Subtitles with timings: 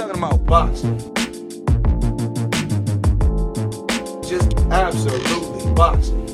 [0.00, 0.98] talking about boxing.
[4.22, 6.26] Just absolutely boxing.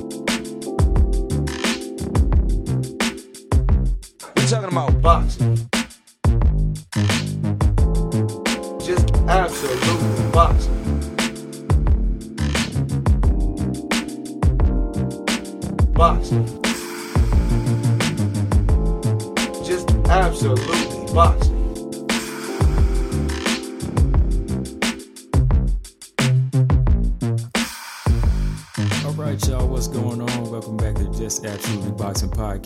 [4.36, 5.56] We're talking about boxing.
[8.78, 10.82] Just absolutely boxing.
[15.92, 16.46] Boxing.
[19.64, 21.55] Just absolutely boxing.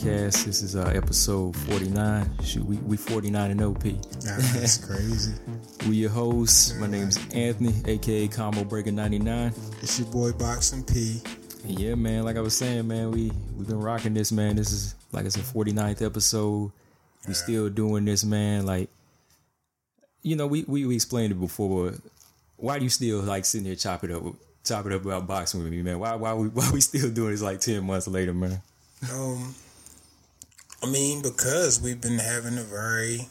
[0.01, 0.47] Podcast.
[0.47, 2.31] This is uh, episode 49.
[2.43, 3.83] Shoot, we, we 49 and OP.
[3.83, 5.35] That's crazy.
[5.89, 6.75] We your hosts.
[6.75, 9.53] My name's Anthony, aka Combo Breaker 99.
[9.81, 11.23] It's your boy Boxing P.
[11.65, 14.57] And yeah, man, like I was saying, man, we we've been rocking this, man.
[14.57, 16.71] This is like it's a 49th episode.
[17.27, 18.67] We still doing this, man.
[18.67, 18.91] Like,
[20.23, 21.95] you know, we, we we explained it before,
[22.57, 24.23] why do you still like sitting here chop it up,
[24.65, 25.99] chop it up about boxing with me, man?
[25.99, 28.61] Why why we why we still doing this like 10 months later, man?
[29.11, 29.55] Um,
[30.83, 33.29] I mean, because we've been having a very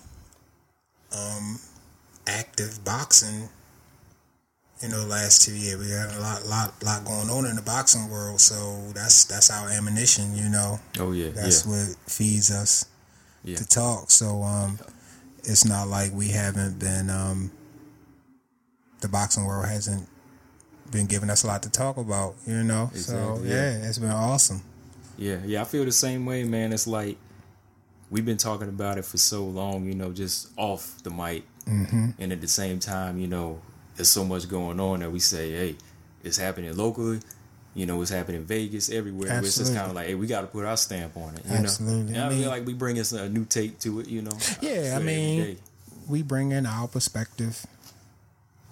[1.15, 1.59] um
[2.27, 3.49] active boxing.
[4.81, 7.61] You know, last two years we had a lot, lot, lot going on in the
[7.61, 8.39] boxing world.
[8.39, 10.35] So that's that's our ammunition.
[10.35, 11.71] You know, Oh yeah, that's yeah.
[11.71, 12.85] what feeds us
[13.43, 13.57] Yeah.
[13.57, 14.09] to talk.
[14.11, 14.79] So um,
[15.43, 17.51] it's not like we haven't been um,
[19.01, 20.07] the boxing world hasn't
[20.91, 22.35] been giving us a lot to talk about.
[22.47, 23.87] You know, so yeah, yeah.
[23.89, 24.61] it's been awesome.
[25.17, 26.71] Yeah, yeah, I feel the same way, man.
[26.71, 27.17] It's like
[28.09, 32.09] we've been talking about it for so long, you know, just off the mic, mm-hmm.
[32.17, 33.61] and at the same time, you know,
[33.95, 35.75] there's so much going on that we say, hey,
[36.23, 37.19] it's happening locally.
[37.75, 39.39] You know, it's happening in Vegas, everywhere.
[39.39, 41.45] It's just kind of like, hey, we got to put our stamp on it.
[41.45, 42.13] You Absolutely.
[42.13, 44.07] know, I and I, mean- feel like we bring us a new take to it.
[44.07, 44.31] You know.
[44.61, 45.57] Yeah, I mean,
[46.09, 47.65] we bring in our perspective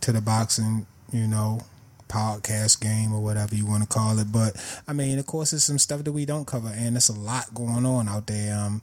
[0.01, 1.61] to the boxing, you know,
[2.09, 4.31] podcast game or whatever you want to call it.
[4.31, 4.55] But
[4.87, 7.53] I mean, of course, there's some stuff that we don't cover, and there's a lot
[7.53, 8.57] going on out there.
[8.57, 8.81] Um,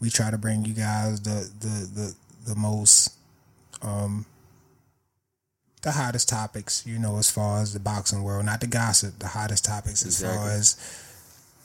[0.00, 2.14] we try to bring you guys the the the
[2.46, 3.14] the most
[3.82, 4.26] um
[5.82, 9.28] the hottest topics, you know, as far as the boxing world, not the gossip, the
[9.28, 10.76] hottest topics as far as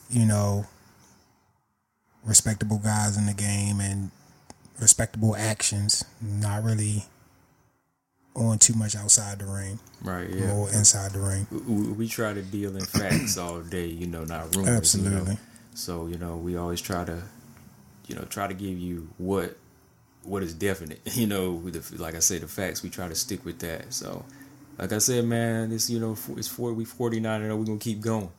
[0.09, 0.65] you know
[2.23, 4.11] respectable guys in the game and
[4.79, 7.05] respectable actions, not really
[8.35, 10.29] on too much outside the ring, right?
[10.29, 10.47] Yeah.
[10.47, 11.47] more inside the ring.
[11.51, 14.95] we, we- try to deal in facts all day, you know, not rumors.
[14.95, 15.09] You know?
[15.17, 15.37] Absolutely.
[15.75, 17.21] So you know, we always try to,
[18.07, 19.57] you know, try to give you what
[20.23, 21.01] what is definite.
[21.15, 22.81] You know, the, like I say, the facts.
[22.83, 23.93] We try to stick with that.
[23.93, 24.25] So,
[24.77, 27.77] like I said, man, it's you know, it's four we forty nine, and we're gonna
[27.79, 28.29] keep going.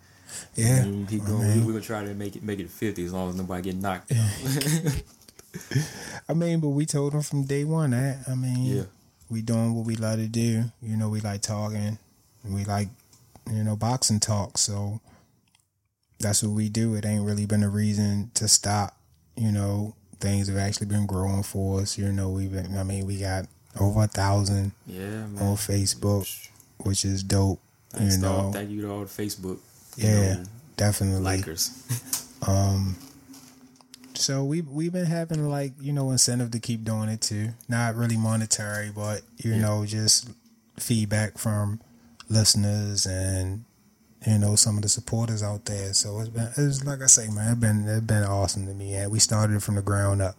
[0.56, 1.42] Yeah, We're gonna keep I going.
[1.48, 3.62] mean- we, are gonna try to make it make it fifty as long as nobody
[3.70, 5.02] get knocked out.
[6.28, 8.82] I mean, but we told them from day one that I mean, Yeah.
[9.30, 10.64] we doing what we like to do.
[10.82, 11.98] You know, we like talking,
[12.44, 12.88] we like
[13.52, 14.58] you know boxing talk.
[14.58, 15.00] So
[16.18, 16.94] that's what we do.
[16.94, 18.96] It ain't really been a reason to stop.
[19.36, 21.98] You know, things have actually been growing for us.
[21.98, 22.76] You know, we've been.
[22.78, 23.46] I mean, we got
[23.80, 25.38] over a thousand yeah, man.
[25.42, 27.60] on Facebook, which is dope.
[27.90, 29.58] Thanks you all- know, thank you to all the Facebook.
[29.96, 30.44] you yeah, know,
[30.76, 31.38] definitely.
[31.42, 32.20] likers.
[32.46, 32.96] Um,
[34.12, 37.50] so we we've been having like you know incentive to keep doing it too.
[37.70, 40.28] Not really monetary, but you know just
[40.78, 41.80] feedback from
[42.28, 43.64] listeners and
[44.26, 45.92] you know some of the supporters out there.
[45.92, 48.94] So it's been it's like I say, man, it's been it's been awesome to me.
[48.94, 50.36] And we started from the ground up.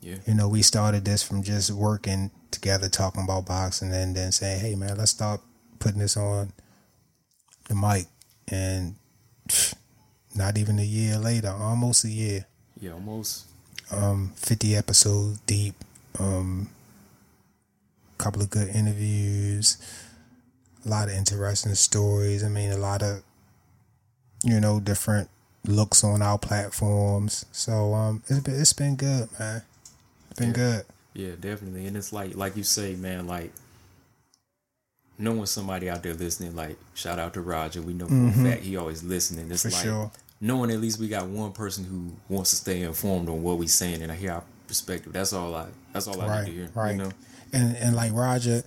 [0.00, 0.16] Yeah.
[0.26, 4.60] You know, we started this from just working together, talking about boxing, and then saying,
[4.60, 5.40] "Hey, man, let's start
[5.78, 6.52] putting this on
[7.68, 8.06] the mic."
[8.48, 8.94] And
[10.34, 12.46] not even a year later, almost a year,
[12.80, 13.46] Yeah, almost.
[13.90, 15.74] um, fifty episodes deep,
[16.20, 16.68] um,
[18.18, 19.76] couple of good interviews,
[20.86, 22.44] a lot of interesting stories.
[22.44, 23.22] I mean, a lot of
[24.44, 25.28] you know different
[25.66, 27.44] looks on our platforms.
[27.52, 29.62] So um, it's been it's been good, man.
[30.30, 30.54] It's been Yeah.
[30.54, 30.84] good.
[31.14, 31.86] Yeah, definitely.
[31.86, 33.52] And it's like like you say, man, like
[35.18, 37.80] knowing somebody out there listening, like shout out to Roger.
[37.82, 39.50] We know for a fact he always listening.
[39.50, 39.70] It's Mm-hmm.
[39.70, 40.10] For like sure.
[40.40, 43.66] knowing at least we got one person who wants to stay informed on what we
[43.66, 45.12] saying and I hear our perspective.
[45.12, 46.70] That's all I that's all I right, need to hear.
[46.74, 46.90] right.
[46.92, 47.10] You know?
[47.52, 48.62] And and like Roger,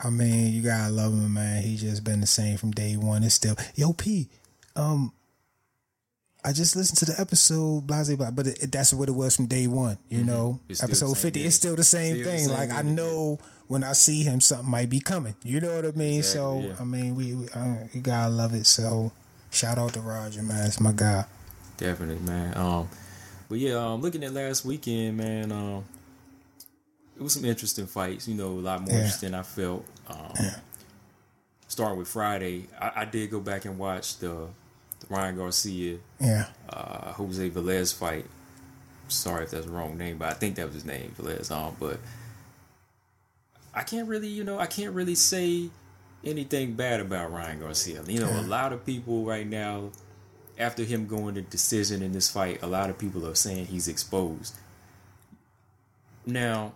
[0.00, 1.62] I mean, you gotta love him, man.
[1.62, 3.22] He just been the same from day one.
[3.22, 4.28] It's still yo P.
[4.74, 5.12] Um,
[6.44, 9.46] I just listened to the episode, blah blah, but it, that's what it was from
[9.46, 9.98] day one.
[10.08, 10.72] You know, Mm-hmm.
[10.72, 11.44] It's episode fifty.
[11.44, 12.46] It's still the same Still the thing.
[12.48, 13.38] same like I know
[13.68, 15.34] when I see him, something might be coming.
[15.42, 16.22] You know what I mean?
[16.22, 16.74] so yeah.
[16.78, 18.66] I mean, we, we uh, you gotta love it.
[18.66, 19.10] So
[19.50, 20.66] shout out to Roger, man.
[20.66, 21.24] It's my guy.
[21.78, 22.56] Definitely, man.
[22.56, 22.88] Um,
[23.48, 25.50] but yeah, um, looking at last weekend, man.
[25.50, 25.84] Um,
[27.16, 28.28] it was some interesting fights.
[28.28, 28.96] You know, a lot more Yeah.
[29.00, 29.34] interesting.
[29.34, 29.84] I felt.
[30.08, 30.34] Um,
[31.68, 34.28] Starting with Friday, I, I did go back and watch the,
[35.00, 36.46] the Ryan Garcia Yeah.
[36.70, 38.24] uh, Jose Velez fight.
[39.08, 41.50] Sorry if that's the wrong name, but I think that was his name, Velez.
[41.50, 41.98] Um, but
[43.74, 45.68] I can't really, you know, I can't really say
[46.24, 48.02] anything bad about Ryan Garcia.
[48.06, 49.90] You know, a lot of people right now,
[50.58, 53.88] after him going to decision in this fight, a lot of people are saying he's
[53.88, 54.54] exposed.
[56.24, 56.72] Now,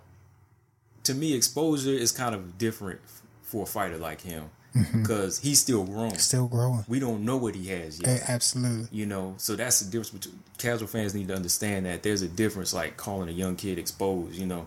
[1.12, 3.00] to me, exposure is kind of different
[3.42, 4.44] for a fighter like him
[4.92, 6.16] because he's still growing.
[6.18, 6.84] Still growing.
[6.88, 8.20] We don't know what he has yet.
[8.22, 8.86] A- absolutely.
[8.96, 12.28] You know, so that's the difference between casual fans need to understand that there's a
[12.28, 14.66] difference like calling a young kid exposed, you know,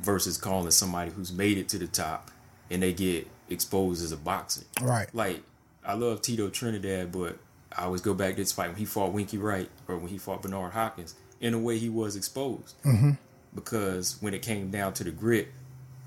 [0.00, 2.30] versus calling somebody who's made it to the top
[2.70, 4.62] and they get exposed as a boxer.
[4.80, 5.08] Right.
[5.12, 5.42] Like,
[5.84, 7.36] I love Tito Trinidad, but
[7.76, 10.18] I always go back to this fight when he fought Winky Wright or when he
[10.18, 11.16] fought Bernard Hopkins.
[11.40, 13.12] In a way, he was exposed Mm-hmm.
[13.54, 15.48] because when it came down to the grit,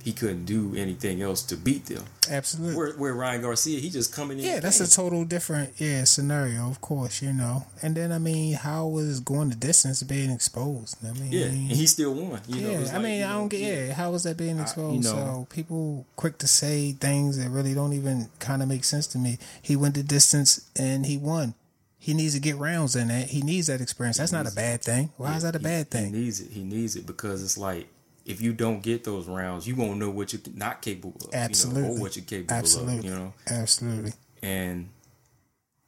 [0.03, 2.03] he couldn't do anything else to beat them.
[2.29, 2.75] Absolutely.
[2.75, 4.45] Where, where Ryan Garcia, he just coming in.
[4.45, 7.65] Yeah, that's a total different yeah scenario, of course, you know.
[7.81, 10.97] And then I mean, how was going the distance being exposed?
[11.05, 12.41] I mean, yeah, and he still won.
[12.47, 13.93] You know, yeah, it's I like, mean, I know, don't get yeah.
[13.93, 15.05] How was that being exposed?
[15.05, 18.83] you know- so people quick to say things that really don't even kind of make
[18.83, 19.37] sense to me.
[19.61, 21.53] He went the distance and he won.
[21.97, 23.27] He needs to get rounds in that.
[23.29, 24.17] He needs that experience.
[24.17, 25.11] That's not a bad thing.
[25.15, 26.13] Why is that a bad He thing?
[26.13, 26.51] He needs it.
[26.51, 27.87] He needs it because it's like
[28.25, 31.33] if you don't get those rounds, you won't know what you're not capable of.
[31.33, 32.97] You know, or what you're capable Absolutely.
[32.99, 33.05] of.
[33.05, 33.33] You know.
[33.49, 34.13] Absolutely.
[34.41, 34.89] And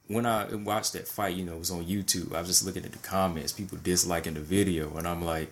[0.08, 2.34] when I watched that fight, you know, it was on YouTube.
[2.34, 5.50] I was just looking at the comments, people disliking the video, and I'm like,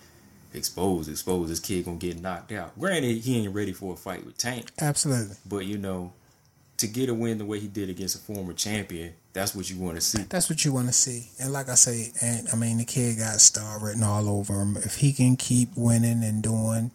[0.52, 1.50] exposed, exposed.
[1.50, 2.78] This kid gonna get knocked out.
[2.78, 5.36] Granted, he ain't ready for a fight with Tank, Absolutely.
[5.46, 6.12] but you know,
[6.78, 9.78] to get a win the way he did against a former champion, that's what you
[9.78, 10.22] want to see.
[10.28, 11.28] That's what you want to see.
[11.40, 14.76] And like I say, and I mean, the kid got star written all over him.
[14.76, 16.90] If he can keep winning and doing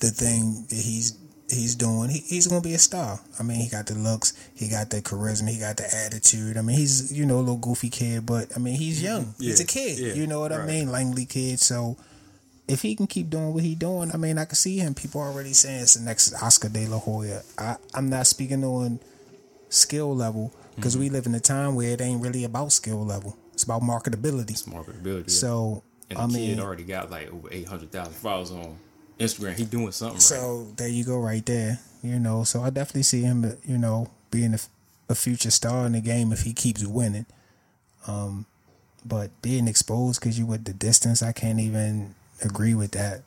[0.00, 1.16] the thing that he's
[1.50, 3.20] he's doing, he, he's gonna be a star.
[3.38, 6.56] I mean, he got the looks, he got the charisma, he got the attitude.
[6.56, 9.34] I mean, he's you know a little goofy kid, but I mean, he's young.
[9.38, 9.98] he's a kid.
[9.98, 10.90] yeah, you know what I mean?
[10.92, 11.60] Langley kid.
[11.60, 11.96] So.
[12.68, 14.94] If he can keep doing what he doing, I mean, I can see him.
[14.94, 17.42] People already saying it's the next Oscar De La Hoya.
[17.56, 19.00] I, I'm not speaking on
[19.70, 21.02] skill level because Mm-hmm.
[21.02, 23.36] we live in a time where it ain't really about skill level.
[23.54, 24.50] It's about marketability.
[24.50, 25.30] It's marketability.
[25.30, 28.76] So and the I kid mean, already got like over eight hundred thousand followers on
[29.18, 29.56] Instagram.
[29.56, 30.22] He doing something right.
[30.22, 31.80] so there you go, right there.
[32.02, 34.58] You know, so I definitely see him, you know, being a,
[35.08, 37.26] a future star in the game if he keeps winning.
[38.06, 38.46] Um,
[39.04, 43.22] but being exposed because you with the distance, I can't even agree with that.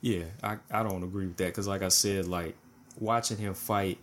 [0.00, 2.56] Yeah, I, I don't agree with that because, like I said, like
[2.98, 3.98] watching him fight,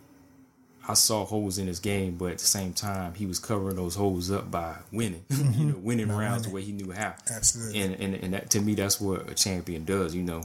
[0.88, 3.96] I saw holes in his game, but at the same time, he was covering those
[3.96, 5.26] holes up by winning.
[5.30, 7.16] you know, winning rounds the way he knew how.
[7.30, 7.82] Absolutely.
[7.82, 10.16] And and and that, to me, that's what a champion does.
[10.16, 10.44] You know,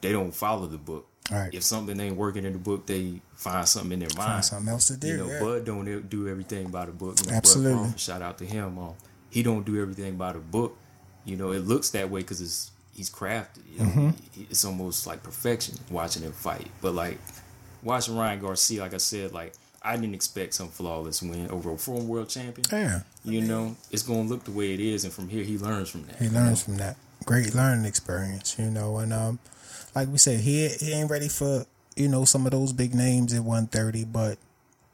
[0.00, 1.06] they don't follow the book.
[1.30, 1.54] Right.
[1.54, 4.32] If something ain't working in the book, they find something in their mind.
[4.32, 5.08] Find something else to do.
[5.08, 5.40] You know, yeah.
[5.40, 7.18] Bud don't do everything by the book.
[7.20, 7.78] You know, Bud Absolutely.
[7.78, 8.78] Crawford, shout out to him.
[8.78, 8.94] Um,
[9.30, 10.76] he don't do everything by the book.
[11.24, 13.62] You know, it looks that way because it's he's crafted.
[13.72, 13.90] You know?
[13.90, 14.42] Mm-hmm.
[14.50, 16.68] It's almost like perfection watching him fight.
[16.80, 17.18] But like
[17.82, 19.52] watching Ryan Garcia, like I said, like
[19.82, 22.64] I didn't expect some flawless win over a former world champion.
[22.72, 23.00] yeah.
[23.24, 26.04] You know, it's gonna look the way it is, and from here he learns from
[26.06, 26.16] that.
[26.16, 26.96] He learns from that.
[27.24, 28.98] Great learning experience, you know.
[28.98, 29.38] And um,
[29.94, 31.64] like we said, he he ain't ready for
[31.96, 34.38] you know some of those big names at one thirty, but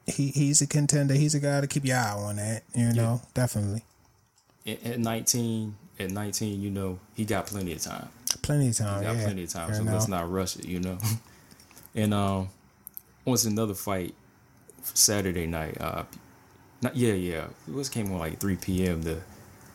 [0.07, 1.15] he he's a contender.
[1.15, 2.63] He's a guy to keep your eye on that.
[2.75, 3.85] You know, definitely.
[4.67, 8.09] At, at nineteen, at nineteen, you know, he got plenty of time.
[8.43, 9.01] Plenty of time.
[9.01, 9.25] He got yeah.
[9.25, 9.93] plenty of time, You so know?
[9.93, 10.99] let's not rush it, you know.
[11.95, 12.49] and um,
[13.25, 14.15] once another fight
[14.83, 15.81] Saturday night.
[15.81, 16.05] Uh,
[16.83, 17.45] not yeah, yeah.
[17.69, 19.03] It was came on like three p.m.
[19.03, 19.21] The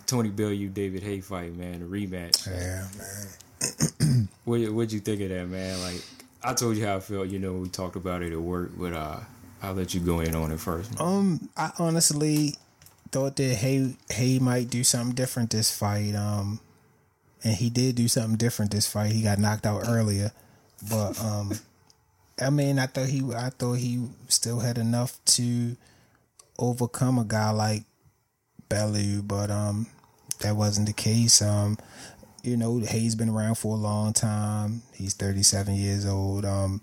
[0.08, 2.48] Tony Bellew David Haye fight, man, the rematch.
[2.48, 4.30] Yeah, man.
[4.46, 5.82] What what'd you think of that, man?
[5.82, 6.04] Like
[6.44, 7.28] I told you how I felt.
[7.30, 9.20] You know, we talked about it at work, but uh,
[9.64, 11.00] I'll let you go in on it first.
[11.02, 12.54] Um, I honestly
[13.16, 16.16] thought that Haye Haye might do something different this fight.
[16.16, 16.60] Um,
[17.46, 19.14] and he did do something different this fight.
[19.14, 20.34] He got knocked out earlier,
[20.90, 21.54] but um,
[22.42, 25.78] I mean, I thought he I thought he still had enough to
[26.60, 27.84] overcome a guy like
[28.68, 29.88] Bellew, but um,
[30.42, 31.42] that wasn't the case.
[31.42, 31.78] Um,
[32.44, 34.82] you know, Haye's been around for a long time.
[34.94, 36.44] He's 37 years old.
[36.44, 36.82] Um,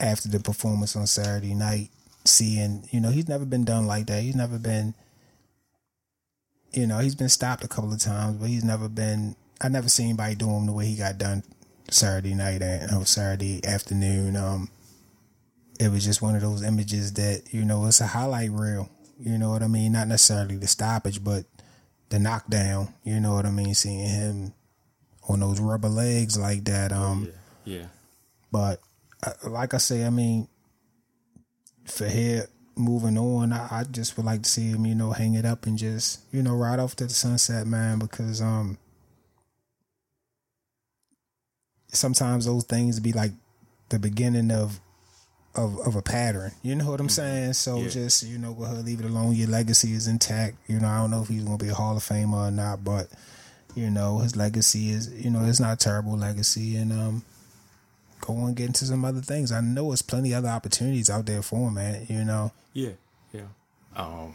[0.00, 1.90] after the performance on Saturday night,
[2.24, 4.24] seeing, you know, he's never been done like that.
[4.24, 4.92] He's never been,
[6.76, 9.88] you know, he's been stopped a couple of times, but he's never been, I never
[9.88, 11.42] seen anybody do him the way he got done
[11.90, 14.36] Saturday night and or Saturday afternoon.
[14.36, 14.68] Um,
[15.80, 18.90] it was just one of those images that, you know, it's a highlight reel.
[19.18, 19.92] You know what I mean?
[19.92, 21.44] Not necessarily the stoppage, but
[22.10, 22.92] the knockdown.
[23.04, 23.74] You know what I mean?
[23.74, 24.52] Seeing him
[25.28, 26.92] on those rubber legs like that.
[26.92, 27.32] Um,
[27.64, 27.86] Yeah, yeah.
[28.52, 28.80] But
[29.24, 30.48] uh, like I say, I mean,
[31.86, 35.34] for here moving on, I, I just would like to see him, you know, hang
[35.34, 38.78] it up and just, you know, ride off to the sunset, man, because um
[41.88, 43.32] sometimes those things be like
[43.88, 44.80] the beginning of
[45.54, 46.52] of of a pattern.
[46.62, 47.54] You know what I'm saying?
[47.54, 47.88] So Yeah.
[47.88, 49.34] just, you know, go ahead, leave it alone.
[49.34, 50.56] Your legacy is intact.
[50.66, 52.84] You know, I don't know if he's gonna be a Hall of Famer or not,
[52.84, 53.08] but
[53.74, 57.24] you know, his legacy is you know, it's not a terrible legacy and um
[58.26, 59.52] go and get into some other things.
[59.52, 62.06] I know there's plenty other opportunities out there for him, man.
[62.08, 62.52] You know.
[62.72, 62.90] Yeah,
[63.32, 63.42] yeah.
[63.94, 64.34] Um,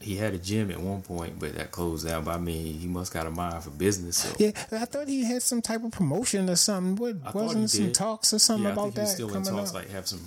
[0.00, 2.24] he had a gym at one point, but that closed down.
[2.24, 4.18] But I mean, he must got a mind for business.
[4.18, 6.96] So Yeah, I thought he had some type of promotion or something.
[6.96, 7.94] What I wasn't some did.
[7.94, 9.70] talks or something yeah, I about think that he's still in talks.
[9.70, 9.74] up?
[9.76, 10.20] Like have some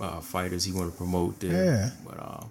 [0.00, 1.64] uh, fighters he want to promote there.
[1.64, 1.90] Yeah.
[2.06, 2.50] but um,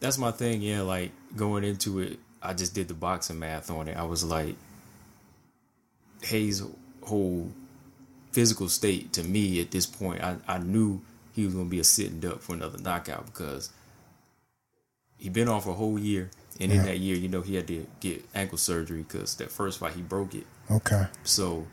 [0.00, 0.60] that's my thing.
[0.60, 3.96] Yeah, like going into it, I just did the boxing math on it.
[3.96, 4.56] I was like,
[6.22, 6.62] Haye's
[7.02, 7.50] whole
[8.32, 11.80] physical state to me at this point, I, I knew he was going to be
[11.80, 13.70] a sitting duck for another knockout because
[15.18, 16.30] he'd been off a whole year.
[16.60, 19.78] And in that year, you know, he had to get ankle surgery because that first
[19.78, 20.46] fight he broke it.
[20.70, 21.06] Okay.
[21.24, 21.66] So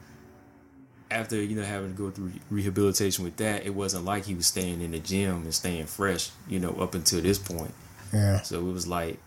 [1.12, 4.48] after you know having to go through rehabilitation with that, it wasn't like he was
[4.48, 7.74] staying in the gym and staying fresh, you know, up until this point.
[8.14, 8.42] Yeah.
[8.42, 9.20] So it was like,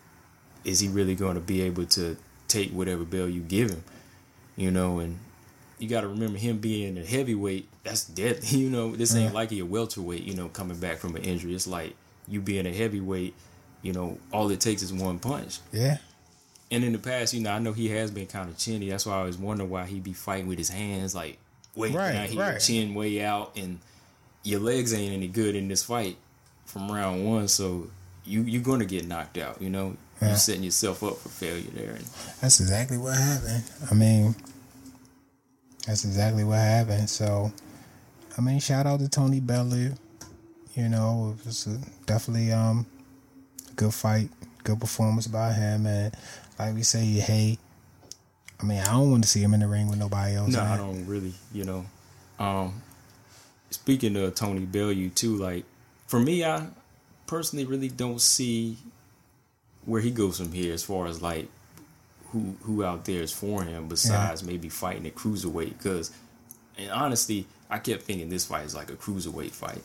[0.65, 2.17] is he really going to be able to
[2.49, 3.85] take whatever Bellew give him,
[4.57, 4.99] you know?
[5.01, 5.19] And
[5.83, 7.69] you got to remember him being a heavyweight.
[7.85, 8.95] That's deadly, you know.
[8.95, 9.33] This ain't Yeah.
[9.33, 11.55] like a welterweight, you know, coming back from an injury.
[11.55, 11.95] It's like
[12.29, 13.35] you being a heavyweight.
[13.83, 15.59] You know, all it takes is one punch.
[15.73, 15.99] Yeah.
[16.71, 18.89] And in the past, you know, I know he has been kind of chinny.
[18.91, 21.37] That's why I always wonder why he be fighting with his hands like
[21.75, 22.61] way Right, down here, right.
[22.61, 23.81] chin way out, and
[24.45, 26.17] your legs ain't any good in this fight
[26.65, 27.49] from round one.
[27.49, 27.91] So
[28.25, 29.61] you you're gonna get knocked out.
[29.61, 30.29] You know, Yeah.
[30.29, 31.91] you're setting yourself up for failure there.
[31.95, 32.05] And
[32.41, 33.65] That's exactly what happened.
[33.91, 34.37] I mean,
[35.87, 37.11] that's exactly what happened.
[37.11, 37.53] So,
[38.37, 39.93] I mean, shout out to Tony Bellew.
[40.75, 42.87] You know, it was a, definitely um
[43.77, 44.31] good fight,
[44.65, 46.15] good performance by him, and
[46.59, 47.59] like we say, hey,
[48.61, 50.53] I mean, I don't want to see him in the ring with nobody else.
[50.53, 51.35] no, I don't really.
[51.53, 51.87] You know,
[52.39, 52.81] um,
[53.71, 55.65] speaking of Tony Bellew too, like
[56.07, 56.67] for me, I
[57.27, 58.77] personally really don't see
[59.85, 61.49] where he goes from here as far as like
[62.33, 65.79] who who out there is for him besides maybe fighting at cruiserweight.
[65.79, 66.11] Because,
[66.77, 69.83] in honesty, I kept thinking this fight is like a cruiserweight fight,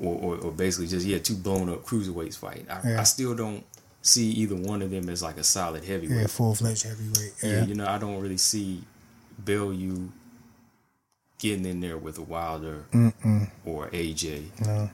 [0.00, 2.66] or or, or basically just yeah two blown up cruiserweights fight.
[2.70, 3.00] I, Yeah.
[3.00, 3.64] I still don't
[4.02, 6.20] see either one of them as like a solid heavyweight.
[6.20, 7.34] Yeah, full fledged heavyweight.
[7.42, 8.82] Yeah, Yeah, you know, I don't really see
[9.38, 10.08] Bellew
[11.38, 12.84] getting in there with a Wilder
[13.64, 14.90] or AJ no.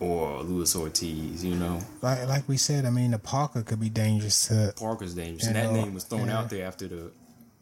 [0.00, 1.44] Or Luis Ortiz.
[1.44, 4.72] You know, Like like we said, I mean, the Parker could be dangerous to.
[4.76, 6.38] Parker's dangerous, and that know, name was thrown yeah.
[6.38, 7.10] out there after the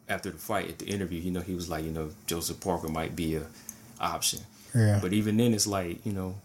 [0.07, 1.19] after the fight at the interview.
[1.21, 3.43] You know, he was like, you know, Joseph Parker might be a
[3.99, 4.39] option,
[4.73, 6.35] Yeah, but even then, it's like, you know.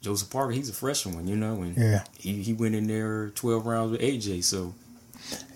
[0.00, 2.04] Joseph Parker, he's a freshman, you know, and Yeah.
[2.18, 4.44] he, he went in there twelve rounds with AJ.
[4.44, 4.74] So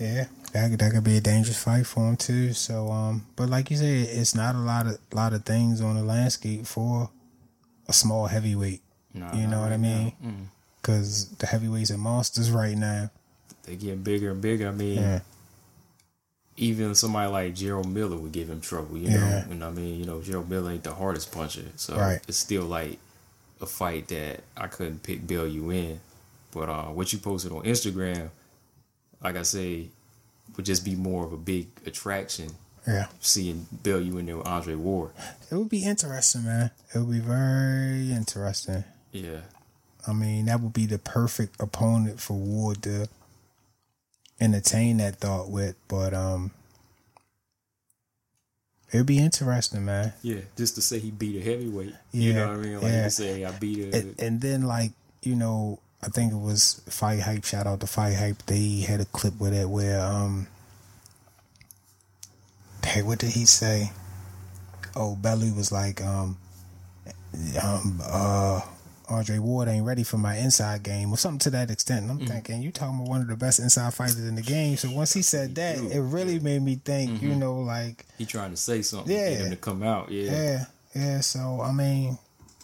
[0.01, 2.55] Yeah, that could- that could be a dangerous fight for him too.
[2.55, 5.97] So, um, but like you said, it's not a lot of lot of things on
[5.97, 7.11] the landscape for
[7.89, 8.81] a small heavyweight.
[9.15, 10.13] Nah, You know what I mean?
[10.21, 10.29] now.
[10.31, 10.45] Mm.
[10.81, 13.11] Because the heavyweights are monsters right now.
[13.65, 14.69] They get bigger and bigger.
[14.69, 15.21] I mean, Yeah,
[16.57, 19.19] even somebody like Jarrell Miller would give him trouble, you Yeah.
[19.21, 19.45] know.
[19.51, 22.21] And I mean, you know, Jarrell Miller ain't the hardest puncher, so Right.
[22.27, 22.99] it's still like
[23.61, 26.01] a fight that I couldn't pick Bellew in.
[26.53, 28.31] But uh, what you posted on Instagram,
[29.23, 29.89] like I say,
[30.57, 32.53] would just be more of a big attraction
[32.87, 33.07] yeah.
[33.21, 35.11] seeing Bellew in there with Andre Ward.
[35.51, 36.71] It would be interesting, man.
[36.95, 38.85] It would be very interesting.
[39.13, 39.41] Yeah,
[40.07, 43.09] I mean, that would be the perfect opponent for Ward to
[44.41, 45.77] entertain that thought with.
[45.89, 46.51] But um,
[48.93, 50.13] it'd be interesting, man.
[50.23, 50.41] yeah.
[50.57, 52.75] Just to say he beat a heavyweight, Yeah, you know what I mean?
[52.75, 53.05] Like yeah.
[53.05, 53.99] to say I beat a.
[53.99, 57.87] and, and then like you know i think it was fight hype shout out to
[57.89, 60.47] fight hype they had a clip with it where um
[62.85, 63.91] hey what did he say
[64.95, 66.39] oh Bellew was like um
[67.61, 68.61] um uh
[69.09, 72.03] Andre Ward ain't ready for my inside game or something to that extent.
[72.03, 72.27] And I'm mm-hmm.
[72.27, 74.77] thinking, you talking about one of the best inside fighters in the game.
[74.77, 77.41] So once he said that, it really made me think, you mm-hmm.
[77.41, 79.31] know, like he trying to say something, Yeah.
[79.31, 80.11] get him to come out.
[80.11, 81.21] Yeah, yeah, yeah.
[81.21, 82.19] So I mean,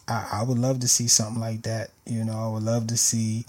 [0.07, 1.91] I, I would love to see something like that.
[2.07, 3.47] You know, I would love to see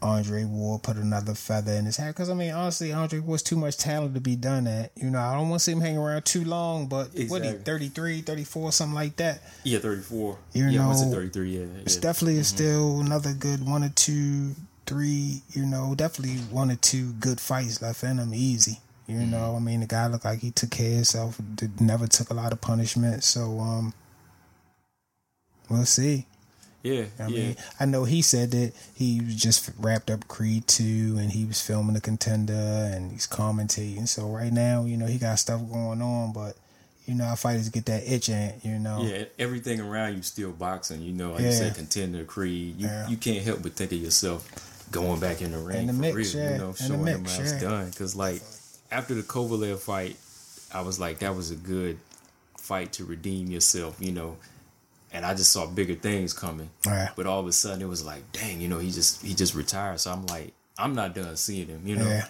[0.00, 2.08] Andre Ward put another feather in his hat.
[2.08, 4.92] Because I mean, honestly, Andre Ward's too much talent to be done at.
[4.96, 6.86] You know, I don't want to see him hang around too long.
[6.86, 7.58] But what he Exactly.
[7.64, 9.40] 33, 34, something like that.
[9.64, 10.38] yeah, thirty four.
[10.52, 11.58] You yeah, know, thirty three?
[11.58, 12.00] Yeah, It's yeah.
[12.02, 14.54] definitely still another good one or two,
[14.86, 15.42] three.
[15.52, 18.32] You know, definitely one or two good fights left in him.
[18.34, 18.78] Easy.
[19.08, 21.40] You know, I mean, the guy looked like he took care of himself.
[21.54, 23.24] Did, never took a lot of punishment.
[23.24, 23.94] So, um,
[25.70, 26.26] we'll see.
[26.82, 27.28] Yeah, I yeah.
[27.28, 31.60] mean, I know he said that he just wrapped up Creed 2 and he was
[31.60, 34.06] filming the contender and he's commentating.
[34.06, 36.56] So right now, you know, he got stuff going on, but
[37.04, 39.02] you know, our fighters get that itch and you know.
[39.02, 41.02] Yeah, everything around you still boxing.
[41.02, 42.76] You know, like you said, contender, Creed.
[42.78, 43.08] You Yeah.
[43.08, 44.46] you can't help but think of yourself
[44.92, 46.44] going back in the ring in the for mix, real.
[46.44, 46.52] yeah.
[46.52, 47.90] You know, In showing them mix, how it's done.
[47.90, 48.40] Because like
[48.92, 50.16] after the Kovalev fight,
[50.72, 51.98] I was like, that was a good
[52.56, 53.96] fight to redeem yourself.
[54.00, 54.36] You know,
[55.12, 56.70] and I just saw bigger things coming.
[56.86, 57.10] Yeah.
[57.16, 59.54] But all of a sudden, it was like, dang, you know, he just he just
[59.54, 60.00] retired.
[60.00, 61.82] So I'm like, I'm not done seeing him.
[61.84, 62.26] You know, Yeah.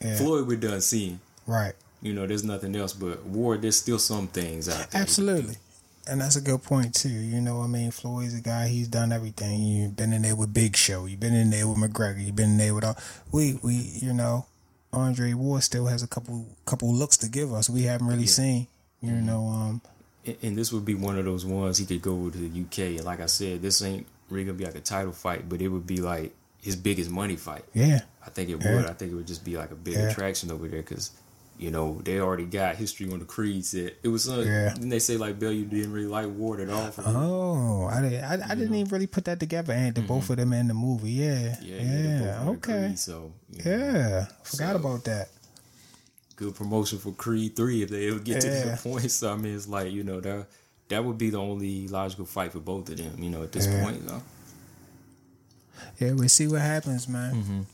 [0.00, 0.16] Yeah.
[0.16, 1.20] Floyd we're done seeing.
[1.46, 1.72] Right.
[2.02, 2.92] You know, there's nothing else.
[2.92, 5.00] But Ward, there's still some things out there.
[5.02, 5.56] Absolutely.
[6.06, 7.08] And that's a good point too.
[7.08, 8.68] You know, I mean, Floyd's a guy.
[8.68, 9.62] He's done everything.
[9.62, 11.06] You've been in there with Big Show.
[11.06, 12.22] You've been in there with McGregor.
[12.22, 12.96] You've been in there with all.
[13.32, 14.44] We, we, you know,
[14.92, 17.70] Andre Ward still has a couple, couple looks to give us.
[17.70, 18.66] We haven't really seen.
[19.00, 19.82] You know, um,
[20.26, 22.96] and, and this would be one of those ones he could go to the UK.
[22.98, 25.68] And like I said, this ain't really gonna be like a title fight, but it
[25.68, 27.64] would be like his biggest money fight.
[27.74, 28.76] yeah, I think it Yeah.
[28.76, 28.86] would.
[28.86, 30.10] I think it would just be like a big Yeah.
[30.10, 31.10] attraction over there because.
[31.56, 33.62] You know they already got history on the Creed.
[33.62, 34.28] That it was.
[34.28, 34.74] Uh, Yeah.
[34.74, 36.90] Didn't they say like Bill, you didn't really like Ward at all?
[36.90, 38.24] For Oh, I didn't.
[38.24, 39.72] I, I didn't even really put that together.
[39.72, 41.12] And the both of them in the movie.
[41.12, 42.20] Yeah, yeah, yeah.
[42.22, 42.86] yeah, okay.
[42.88, 45.28] Creed, so you know, Yeah, forgot So- about that.
[46.36, 48.64] Good promotion for Creed Three if they ever get to Yeah.
[48.64, 49.10] that point.
[49.10, 50.46] So I mean, it's like you know that
[50.88, 53.22] that would be the only logical fight for both of them.
[53.22, 53.82] You know, at this Yeah.
[53.82, 54.22] point, though.
[55.98, 57.66] Yeah, we'll see what happens, man.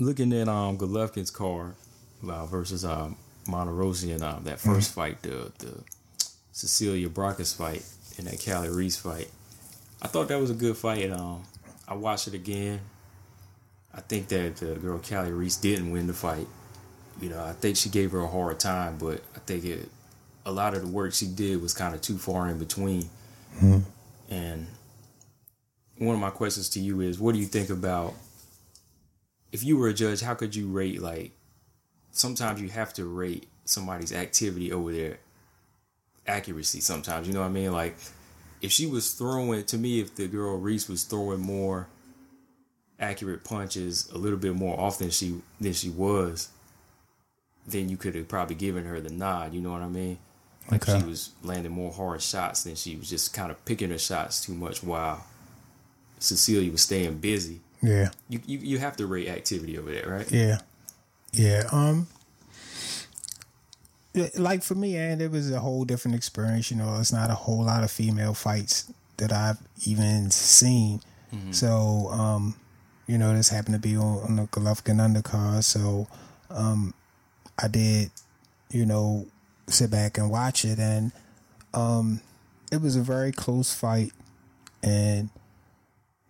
[0.00, 1.74] looking at um Golovkin's card
[2.28, 5.82] uh, versus um Martirosyan, um that 1st fight, the the
[6.52, 7.84] Cecilia Braekhus fight
[8.18, 9.28] and that Kali Reis fight,
[10.02, 11.10] I thought that was a good fight.
[11.10, 11.44] Um,
[11.86, 12.80] I watched it again.
[13.94, 16.46] I think that the girl Kali Reis didn't win the fight.
[17.20, 19.88] You know, I think she gave her a hard time, but I think it
[20.46, 23.02] a lot of the work she did was kind of too far in between.
[23.56, 23.78] Mm-hmm.
[24.30, 24.66] And
[25.98, 28.14] one of my questions to you is, what do you think about
[29.52, 31.32] if you were a judge, how could you rate like
[32.12, 35.18] sometimes you have to rate somebody's activity over their
[36.26, 37.72] accuracy sometimes, you know what I mean?
[37.72, 37.96] Like
[38.60, 41.88] if she was throwing to me if the girl Reis was throwing more
[42.98, 46.48] accurate punches a little bit more often she than she was,
[47.70, 50.18] then you could have probably given her the nod, you know what I mean?
[50.70, 51.00] Like Okay.
[51.00, 54.44] she was landing more hard shots than she was just kind of picking her shots
[54.44, 55.24] too much while
[56.18, 58.10] Cecilia was staying busy Yeah.
[58.28, 60.30] you, you you have to rate activity over there, right?
[60.30, 60.58] Yeah,
[61.32, 61.68] yeah.
[61.72, 62.06] Um,
[64.36, 66.70] like for me, and it was a whole different experience.
[66.70, 71.00] You know, it's not a whole lot of female fights that I've even seen.
[71.50, 72.54] So, um,
[73.06, 75.62] you know, this happened to be on, on the Golovkin undercard.
[75.62, 76.08] So,
[76.48, 76.94] um,
[77.58, 78.10] I did,
[78.70, 79.26] you know,
[79.66, 81.12] sit back and watch it, and
[81.74, 82.20] um,
[82.70, 84.12] it was a very close fight,
[84.82, 85.30] and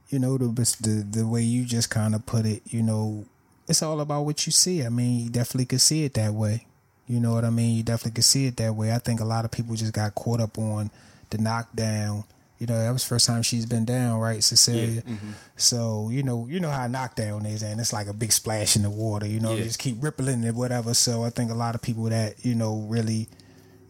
[0.08, 0.46] you know the
[0.80, 3.26] the the way you just kind of put it, you know,
[3.68, 4.84] it's all about what you see.
[4.84, 6.66] I mean, you definitely could see it that way.
[7.06, 7.76] You know what I mean?
[7.76, 8.92] You definitely could see it that way.
[8.92, 10.90] I think a lot of people just got caught up on
[11.30, 12.24] the knockdown.
[12.58, 15.02] You know, that was the first time she's been down, right, Cecilia?
[15.02, 15.30] Mm-hmm.
[15.56, 18.74] So, you know, you know how a knockdown is, and it's like a big splash
[18.74, 19.62] in the water, you know, Yeah.
[19.64, 20.92] just keep rippling and whatever.
[20.94, 23.28] So I think a lot of people that, you know, really,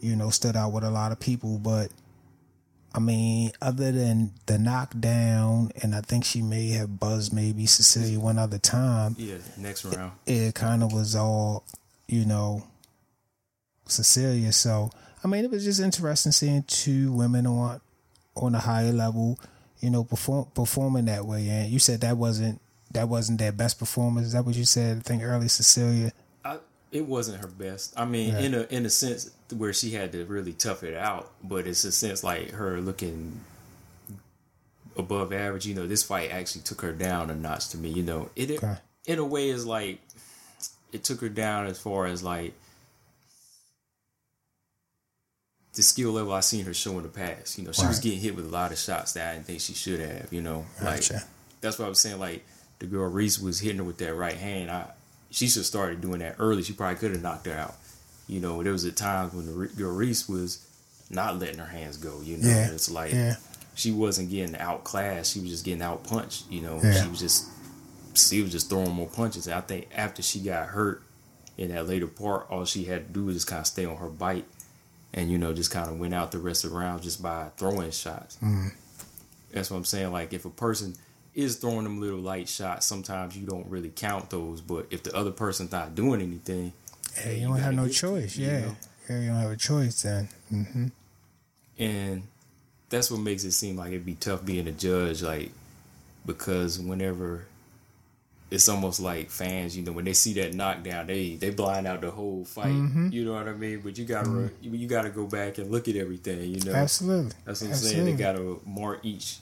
[0.00, 1.58] you know, stood out with a lot of people.
[1.58, 1.90] But
[2.94, 8.20] I mean, other than the knockdown, and I think she may have buzzed maybe Cecilia
[8.20, 10.12] one other time, Yeah, next round.
[10.26, 11.64] it kind of was all,
[12.06, 12.64] you know,
[13.86, 14.52] Cecilia.
[14.52, 14.90] So
[15.24, 17.80] I mean, it was just interesting seeing two women on
[18.38, 19.38] on a higher level,
[19.80, 21.48] you know, perform performing that way.
[21.48, 22.60] And you said that wasn't
[22.92, 24.28] that wasn't their best performance.
[24.28, 24.98] Is that what you said?
[24.98, 26.12] I think early Cecilia.
[26.44, 26.58] I,
[26.90, 27.92] it wasn't her best.
[27.98, 28.38] I mean, Yeah.
[28.40, 31.84] in a in a sense where she had to really tough it out, but it's
[31.84, 33.40] a sense like her looking
[34.96, 35.66] above average.
[35.66, 37.90] You know, this fight actually took her down a notch to me.
[37.90, 38.76] You know, it, it Okay.
[39.06, 40.00] in a way is like
[40.92, 42.54] it took her down as far as like
[45.78, 47.56] the skill level I seen her show in the past.
[47.56, 49.60] You know, she was getting hit with a lot of shots that I didn't think
[49.60, 50.32] she should have.
[50.32, 51.22] You know, like Gotcha.
[51.60, 52.18] that's what I was saying.
[52.18, 52.44] Like
[52.80, 54.70] the girl Reis was hitting her with that right hand.
[54.72, 54.90] I
[55.30, 56.62] she should have started doing that early.
[56.64, 57.76] She probably could have knocked her out.
[58.26, 60.66] You know, there was a time when the Re- girl Reis was
[61.10, 62.20] not letting her hands go.
[62.22, 62.70] You know, Yeah.
[62.72, 63.36] It's like Yeah.
[63.76, 65.32] she wasn't getting outclassed.
[65.32, 66.50] She was just getting out punched.
[66.50, 67.02] You know, Yeah.
[67.04, 67.46] she was just
[68.14, 69.46] she was just throwing more punches.
[69.46, 71.02] And I think after she got hurt
[71.56, 73.96] in that later part, all she had to do was just kind of stay on
[73.98, 74.44] her bite,
[75.14, 77.48] and you know, just kind of went out the rest of the round just by
[77.56, 78.38] throwing shots.
[79.52, 80.12] That's what I'm saying.
[80.12, 80.94] Like if a person
[81.34, 84.60] is throwing them little light shots, sometimes you don't really count those.
[84.60, 86.72] But if the other person's not doing anything,
[87.14, 88.36] hey, you you don't have no choice.
[88.36, 88.60] you Yeah.
[88.60, 88.76] know.
[89.08, 90.28] Yeah, you don't have a choice then.
[90.50, 90.86] hmm
[91.78, 92.24] and
[92.90, 95.52] that's what makes it seem like it'd be tough being a judge, like
[96.26, 97.44] because whenever
[98.50, 102.00] it's almost like fans, you know, when they see that knockdown, they they blind out
[102.00, 102.68] the whole fight.
[102.72, 103.08] Mm-hmm.
[103.12, 103.80] You know what I mean?
[103.80, 106.40] But you gotta you gotta go back and look at everything.
[106.54, 107.32] You know, Absolutely.
[107.44, 108.04] that's what I'm Absolutely.
[108.04, 108.16] saying.
[108.16, 109.38] They gotta mark each.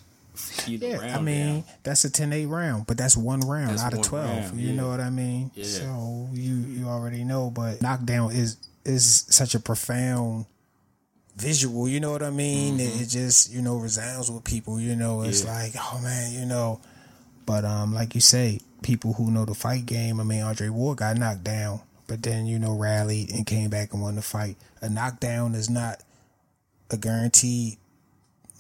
[0.66, 1.64] Yeah, round I mean down.
[1.82, 4.28] that's a 10-8 round, but that's one round That's out of twelve.
[4.28, 4.74] round, you yeah.
[4.74, 5.50] know what I mean?
[5.54, 5.64] Yeah.
[5.64, 10.44] So you you already know, but knockdown is is such a profound
[11.36, 11.88] visual.
[11.88, 12.80] You know what I mean?
[12.80, 14.78] It, it just you know resounds with people.
[14.80, 15.48] You know, it's Mm-hmm.
[15.48, 15.62] Yeah.
[15.62, 16.80] like oh man, you know.
[17.46, 20.20] But um, like you say, people who know the fight game.
[20.20, 23.92] I mean, Andre Ward got knocked down, but then you know rallied and came back
[23.92, 24.56] and won the fight.
[24.80, 26.02] A knockdown is not
[26.90, 27.78] a guaranteed,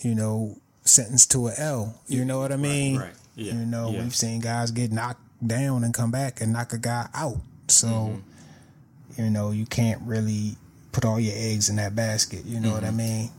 [0.00, 1.94] you know, sentence to a L.
[2.08, 2.98] You know what I mean?
[2.98, 3.12] right.
[3.34, 3.52] Yeah.
[3.54, 4.02] You know, Yeah.
[4.02, 7.36] we've seen guys get knocked down and come back and knock a guy out.
[7.68, 9.22] So, Mm-hmm.
[9.24, 10.56] you know, you can't really
[10.92, 12.44] put all your eggs in that basket.
[12.46, 12.96] You know what I Mm-hmm.
[12.96, 13.30] mean?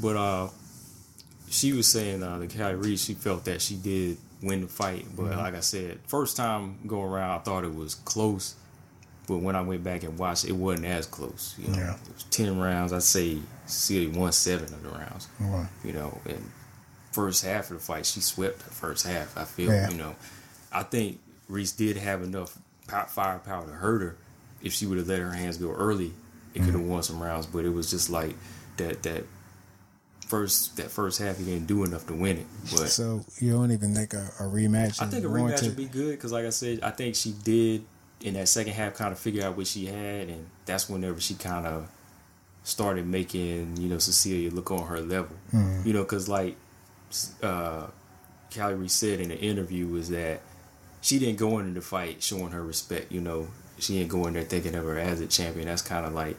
[0.00, 0.48] But uh,
[1.50, 5.06] she was saying uh, the Callie Reed, she felt that she did win the fight.
[5.16, 5.38] But Mm-hmm.
[5.38, 8.54] like I said, first time going around, I thought it was close.
[9.26, 11.54] But when I went back and watched, it wasn't as close.
[11.58, 11.94] You know, Yeah.
[11.94, 12.92] it was ten rounds.
[12.92, 15.28] I'd say Celia won seven of the rounds.
[15.38, 15.68] Right.
[15.84, 16.50] You know, and
[17.12, 19.36] first half of the fight, she swept the first half.
[19.36, 19.70] I feel.
[19.70, 19.90] Yeah.
[19.90, 20.16] You know,
[20.72, 24.16] I think Reis did have enough pow- firepower to hurt her.
[24.62, 26.12] If she would have let her hands go early,
[26.54, 26.88] it could have Mm-hmm.
[26.88, 27.44] won some rounds.
[27.46, 28.34] But it was just like
[28.78, 29.02] that.
[29.02, 29.24] That
[30.28, 32.46] first that first half, he didn't do enough to win it.
[32.70, 35.02] But So you don't even think a, a rematch?
[35.02, 37.84] I think a rematch would be good because, like I said, I think she did
[38.20, 41.34] in that second half kind of figure out what she had, and that's whenever she
[41.34, 41.90] kind of
[42.62, 45.36] started making you know Cecilia look on her level.
[45.84, 46.56] You know, because like
[47.42, 47.86] uh,
[48.54, 50.42] Kali Reis said in the interview was that
[51.00, 53.10] she didn't go into the fight showing her respect.
[53.10, 55.68] You know, she didn't go in there thinking of her as a champion.
[55.68, 56.36] That's kind of like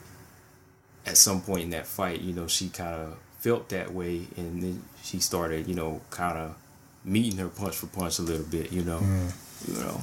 [1.06, 4.62] at some point in that fight, you know, she kind of felt that way, and
[4.62, 6.56] then she started, you know, kind of
[7.04, 9.68] meeting her punch for punch a little bit, you know, mm.
[9.68, 10.02] you know.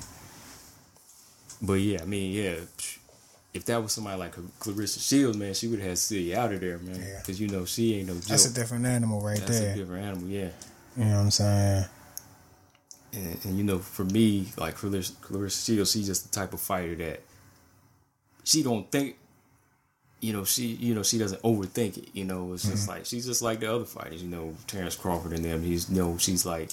[1.63, 2.57] But yeah, I mean, yeah,
[3.55, 6.61] if that was somebody like Claressa Shields, man, she would have had Celia out of
[6.61, 7.19] there, man, Yeah.
[7.19, 8.25] because you know she ain't no joke.
[8.25, 9.73] That's a different animal right That's there.
[9.73, 10.51] a different animal, yeah.
[10.97, 11.85] You know what I'm saying?
[13.13, 16.61] And, and you know, for me, like Claressa, Claressa Shields, she's just the type of
[16.61, 17.21] fighter that
[18.45, 19.17] she don't think.
[20.21, 22.09] You know, she you know she doesn't overthink it.
[22.15, 24.23] You know, it's just like she's just like the other fighters.
[24.23, 25.63] You know, Terrence Crawford and them.
[25.63, 26.71] He's you know she's like,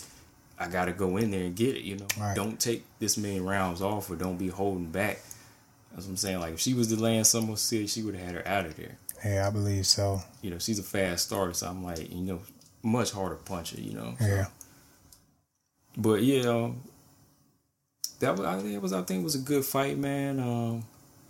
[0.59, 1.81] I gotta go in there and get it.
[1.83, 2.35] You know, Right.
[2.35, 5.19] don't take this many rounds off or don't be holding back.
[5.91, 6.39] That's what I'm saying.
[6.39, 8.97] Like if she was delaying someone serious, she would have had her out of there.
[9.25, 10.21] Yeah, I believe so.
[10.41, 12.39] You know, she's a fast starter, so I'm like, you know,
[12.81, 13.79] much harder puncher.
[13.79, 14.47] You know, so- Yeah.
[15.97, 16.81] but yeah, um,
[18.19, 20.39] that was I think it was I think it was a good fight, man.
[20.39, 20.85] Um,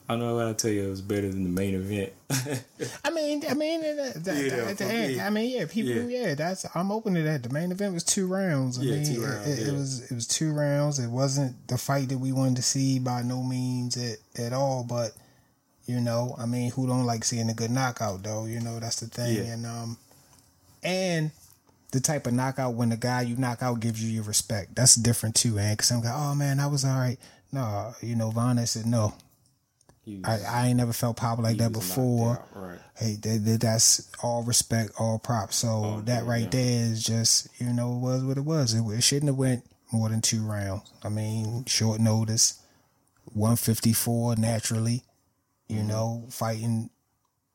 [0.10, 2.12] I know what I tell you, it was better than the main event.
[3.06, 5.22] I mean, I mean, that, that, Yeah, at the end, me.
[5.22, 6.28] I mean, yeah, people, Yeah.
[6.28, 6.36] yeah.
[6.36, 7.44] that's I'm open to that.
[7.44, 8.78] The main event was two rounds.
[8.78, 11.00] I Yeah, mean, two it- rounds, it, it was it was two rounds.
[11.00, 14.84] It wasn't the fight that we wanted to see by no means at, at all.
[14.84, 15.12] But
[15.86, 18.46] you know, I mean, who don't like seeing a good knockout though?
[18.46, 19.38] You know, that's the thing.
[19.38, 19.54] Yeah.
[19.54, 19.98] And um,
[20.84, 21.32] and
[21.92, 24.76] the type of knockout when the guy you knock out gives you your respect.
[24.76, 25.74] That's different too, man.
[25.74, 27.18] Because some guy, oh man, I was all right.
[27.52, 29.14] No, you know, Vonna said no.
[30.26, 32.80] I, I ain't never felt power like that before Right.
[32.98, 35.56] hey, that, that- that's all respect, all props.
[35.58, 36.50] So All that due, right yeah.
[36.50, 38.74] there is just, you know, it was what it was.
[38.74, 39.64] It, it shouldn't have went
[39.94, 40.92] more than two rounds.
[41.04, 42.60] I mean, short notice,
[43.26, 45.04] one fifty four naturally.
[45.70, 45.88] You Mm-hmm.
[45.88, 46.90] know, fighting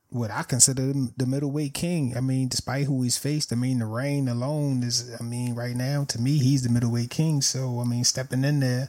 [0.09, 2.17] what I consider the the middleweight king.
[2.17, 5.15] I mean, despite who he's faced, I mean, the reign alone is.
[5.21, 7.43] I mean, right now to me, he's the middleweight king.
[7.43, 8.89] So I mean, stepping in there,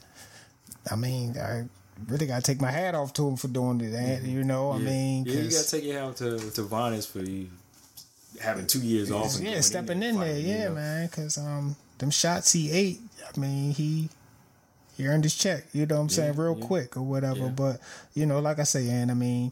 [0.89, 1.65] I mean, I
[2.07, 4.23] really got to take my hat off to him for doing that.
[4.23, 4.85] You know, I Mm-hmm.
[4.85, 7.49] Mean, yeah, you gotta take it out to to Vanes for you
[8.39, 9.35] having two years off.
[9.35, 10.75] and yeah, stepping there in there, you yeah, know.
[10.75, 11.07] man.
[11.07, 12.99] Because um, them shots he ate,
[13.35, 14.09] I mean, he
[14.95, 15.65] he earned his check.
[15.73, 16.65] You know what I'm saying, real yeah.
[16.65, 17.39] quick or whatever.
[17.45, 17.49] Yeah.
[17.49, 17.81] But
[18.13, 19.51] you know, like I say, and I mean,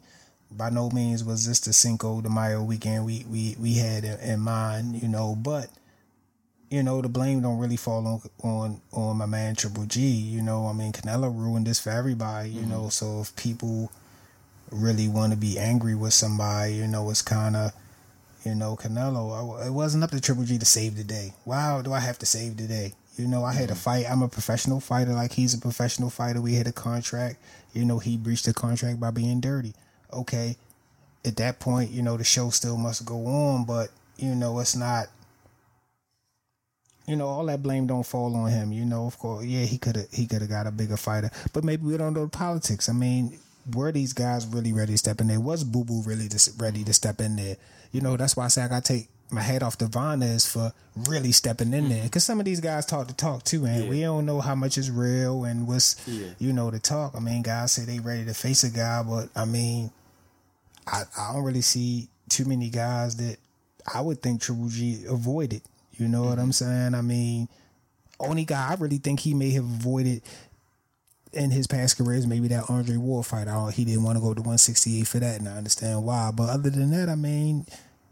[0.52, 4.20] by no means was this the Cinco de Mayo weekend we we we had in,
[4.20, 5.02] in mind.
[5.02, 5.68] You know, but
[6.70, 10.02] you know, the blame don't really fall on on on my man Triple G.
[10.02, 12.50] You know, I mean, Canelo ruined this for everybody.
[12.50, 12.70] You Mm-hmm.
[12.72, 13.92] know, so if people
[14.72, 17.72] really want to be angry with somebody, you know, it's kind of
[18.46, 21.34] you know, Canelo, I- it wasn't up to Triple G to save the day.
[21.46, 22.94] Wow, do I have to save the day?
[23.18, 24.06] You know, I had a fight.
[24.10, 26.40] I'm a professional fighter, like he's a professional fighter.
[26.40, 27.38] We had a contract.
[27.74, 29.74] You know, he breached the contract by being dirty.
[30.14, 30.56] Okay,
[31.26, 34.76] at that point, you know, the show still must go on, but you know, it's
[34.76, 35.08] not.
[37.08, 38.72] You know, all that blame don't fall on him.
[38.74, 41.32] You know, of course, yeah, he could have he could have got a bigger fighter,
[41.54, 42.90] but maybe we don't know the politics.
[42.90, 43.40] I mean,
[43.74, 45.40] were these guys really ready to step in there?
[45.40, 47.56] Was Boo Boo really to, ready to step in there?
[47.94, 50.46] You know, that's why I say I got to take my hat off to Vanes
[50.50, 50.72] for
[51.08, 52.04] really stepping in there.
[52.04, 53.90] Because some of these guys talk the talk too, and Yeah.
[53.90, 56.28] we don't know how much is real and what's, Yeah.
[56.40, 57.14] you know, the talk.
[57.16, 59.92] I mean, guys say they ready to face a guy, but I mean,
[60.86, 63.38] I, I don't really see too many guys that
[63.94, 65.62] I would think Triple G avoided.
[65.98, 66.52] You know what I'm mm-hmm.
[66.52, 66.96] saying?
[66.96, 67.50] I mean,
[68.20, 70.22] only guy I really think he may have avoided
[71.34, 73.46] in his past careers, maybe that Andre Ward fight.
[73.46, 76.32] Don't, he didn't want to go to 168 for that, and I understand why.
[76.34, 77.66] But other than that, I mean,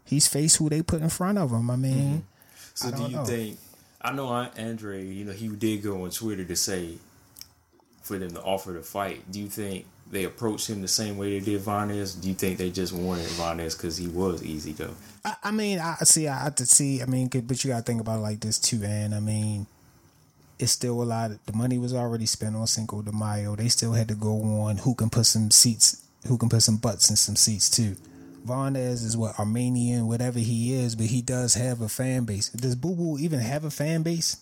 [0.04, 1.70] he's faced who they put in front of him.
[1.70, 2.20] I mean, mm-hmm.
[2.76, 3.24] So I do you know.
[3.24, 3.58] think?
[4.02, 5.12] I know Andrade.
[5.12, 6.98] You know he did go on Twitter to say
[8.02, 9.30] for them to offer the fight.
[9.30, 12.14] Do you think they approached him the same way they did Vanes?
[12.14, 14.94] Do you think they just wanted Vanes because he was easy though?
[15.24, 16.28] I, I mean, I see.
[16.28, 17.02] I have to see.
[17.02, 19.12] I mean, but you got to think about it like this too, man.
[19.12, 19.66] I mean,
[20.58, 21.32] it's still a lot.
[21.32, 23.56] Of, the money was already spent on Cinco de Mayo.
[23.56, 26.76] They still had to go on who can put some seats, who can put some
[26.76, 27.96] butts in some seats too.
[28.46, 32.48] Vanes is what Armenian, whatever he is, but he does have a fan base.
[32.50, 34.36] Does Boo Boo even have a fan base?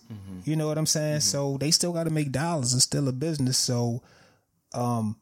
[0.44, 1.20] You know what I'm saying?
[1.20, 2.74] So they still got to make dollars.
[2.74, 3.56] It's still a business.
[3.56, 4.02] So,
[4.74, 5.16] um,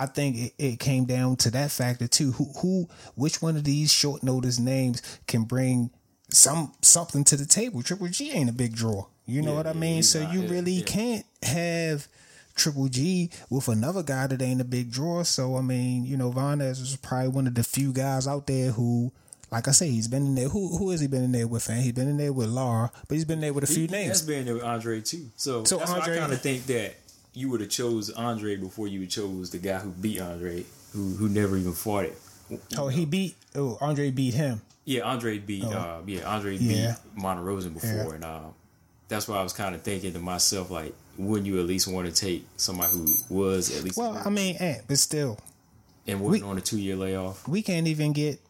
[0.00, 2.32] I think it, it came down to that factor too.
[2.32, 5.90] Who, who, which one of these short notice names can bring
[6.30, 7.82] some something to the table?
[7.82, 9.06] Triple G ain't a big draw.
[9.26, 9.96] You know Yeah, what I mean?
[9.96, 12.08] he's So you Yeah, really can't have
[12.56, 15.22] Triple G with another guy that ain't a big draw.
[15.22, 18.70] So I mean, you know, Vanes is probably one of the few guys out there
[18.72, 19.12] who.
[19.52, 20.48] Like I say, he's been in there.
[20.48, 21.68] Who who has he been in there with?
[21.68, 23.88] And he's been in there with Lara, but he's been there with a few He-
[23.88, 24.08] names.
[24.20, 25.28] has been there with Andrade too.
[25.34, 26.94] So, So that's why Andrade- I kind of think that
[27.40, 31.28] you would have chose Andrade before you chose the guy who beat Andrade, who who
[31.28, 32.18] never even fought it.
[32.76, 33.36] Oh, he beat.
[33.54, 34.60] Oh, Andrade beat him.
[34.84, 35.64] Yeah, Andrade beat.
[35.64, 36.64] Uh, yeah, Andrade Oh.
[36.64, 36.96] Yeah.
[37.14, 38.14] beat Martirosyan before, Yeah.
[38.14, 38.40] and uh,
[39.08, 42.06] that's why I was kind of thinking to myself, like, wouldn't you at least want
[42.08, 45.38] to take somebody who was at least Well, I mean, eh, but still,
[46.06, 47.46] and wasn't we- on a two year layoff?
[47.46, 48.40] we can't even get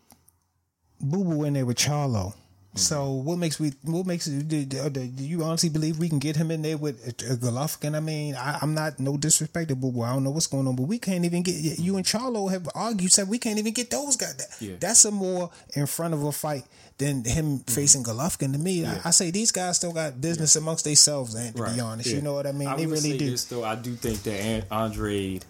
[1.01, 2.35] Boo Boo in there with Charlo.
[2.75, 2.79] Mm.
[2.79, 6.21] So what makes we what makes it do, do, do you honestly believe we can
[6.21, 7.97] get him in there with a, a Golovkin?
[7.97, 10.05] I mean, I, I'm not no disrespect but.
[10.05, 12.69] I don't know what's going on, but we can't even get you and Charlo have
[12.75, 14.37] argued said we can't even get those guys.
[14.37, 14.77] That, Yeah.
[14.79, 16.65] That's a more in front of a fight
[16.99, 17.75] than him mm-hmm.
[17.75, 18.53] facing Golovkin.
[18.53, 21.35] To me, I, I say these guys still got business amongst themselves.
[21.35, 22.17] And to be honest, Yeah.
[22.17, 22.69] you know what I mean.
[22.69, 23.31] I they really do.
[23.31, 25.45] This, though, I do think that Andrade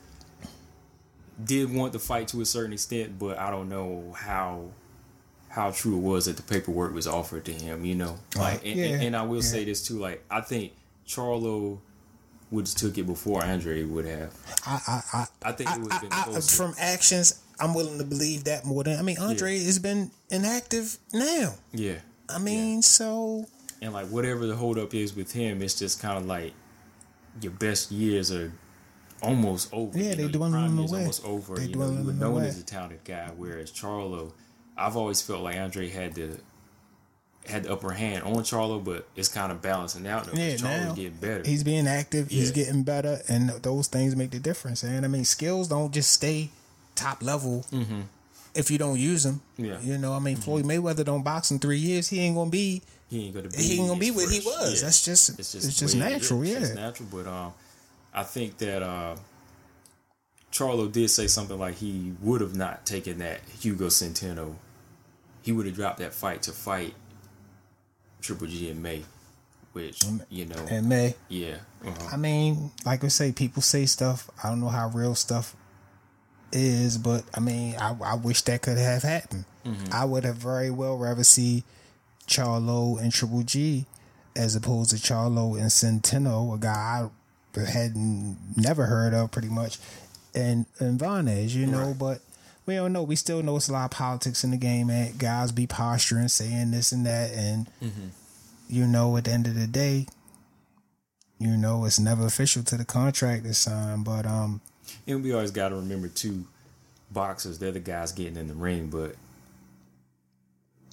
[1.44, 4.64] did want the fight to a certain extent, but I don't know how
[5.50, 7.84] how true it was that the paperwork was offered to him.
[7.84, 8.42] You know, uh-huh.
[8.42, 9.42] like, and, yeah, and, and I will yeah.
[9.42, 9.98] say this too.
[9.98, 10.72] Like, I think
[11.06, 11.78] Charlo
[12.50, 14.32] would have took it before Andrade would have.
[14.66, 17.98] I, I, I, I think it would have been I, I, from actions, I'm willing
[17.98, 19.18] to believe that more than I mean.
[19.20, 21.54] Andrade has been inactive now.
[21.72, 23.46] yeah, I mean, so
[23.82, 26.52] and like whatever the holdup is with him, it's just kind of like
[27.40, 28.52] your best years are
[29.22, 29.98] almost over.
[29.98, 31.00] Yeah, you they know, prime years away.
[31.00, 31.54] almost over.
[31.56, 32.48] They you know, you were dwindling known away.
[32.48, 34.32] as a talented guy, whereas Charlo,
[34.80, 36.40] I've always felt like Andrade had the
[37.46, 40.24] had the upper hand on Charlo, but it's kind of balancing out.
[40.24, 41.42] Though, yeah, Charlo's getting better.
[41.44, 42.28] he's being active.
[42.28, 44.82] He's getting better, and those things make the difference.
[44.82, 46.50] And I mean, skills don't just stay
[46.94, 47.64] top level
[48.54, 49.40] if you don't use them.
[49.54, 49.64] Mm-hmm.
[49.64, 49.72] Yeah.
[49.74, 49.90] Mm-hmm.
[49.90, 52.08] you know, I mean, Floyd Mayweather don't box in three years.
[52.08, 52.82] He ain't gonna be.
[53.08, 53.56] he ain't gonna be.
[53.56, 54.80] He ain't gonna be what he was.
[54.80, 54.86] Yeah.
[54.86, 56.44] That's just it's just, the way it natural.
[56.44, 57.08] Yeah, It's natural.
[57.10, 57.52] But um,
[58.12, 59.16] I think that uh,
[60.52, 64.54] Charlo did say something like he would have not taken that Hugo Centeno.
[65.50, 66.94] He would have dropped that fight to fight
[68.20, 69.02] Triple G in May,
[69.72, 71.16] which you know, and May.
[71.28, 72.10] yeah, uh-huh.
[72.12, 74.30] I mean, like I say, people say stuff.
[74.44, 75.56] I don't know how real stuff
[76.52, 79.44] is, but I mean, I, I wish that could have happened.
[79.90, 81.64] I would have very well rather see
[82.28, 83.86] Charlo and Triple G
[84.36, 87.08] as opposed to Charlo and Centeno, a guy
[87.56, 89.78] I had never heard of, pretty much,
[90.32, 91.98] and and Vanes, you know, Right.
[91.98, 92.20] but.
[92.70, 93.02] We don't know.
[93.02, 96.28] We still know it's a lot of politics in the game, and Guys be posturing,
[96.28, 97.68] saying this and that, and
[98.68, 100.06] you know, at the end of the day,
[101.40, 104.04] you know, it's never official to the contract is signed.
[104.04, 104.60] But um,
[105.04, 106.44] and we always got to remember too,
[107.10, 109.16] boxers they're the guys getting in the ring, but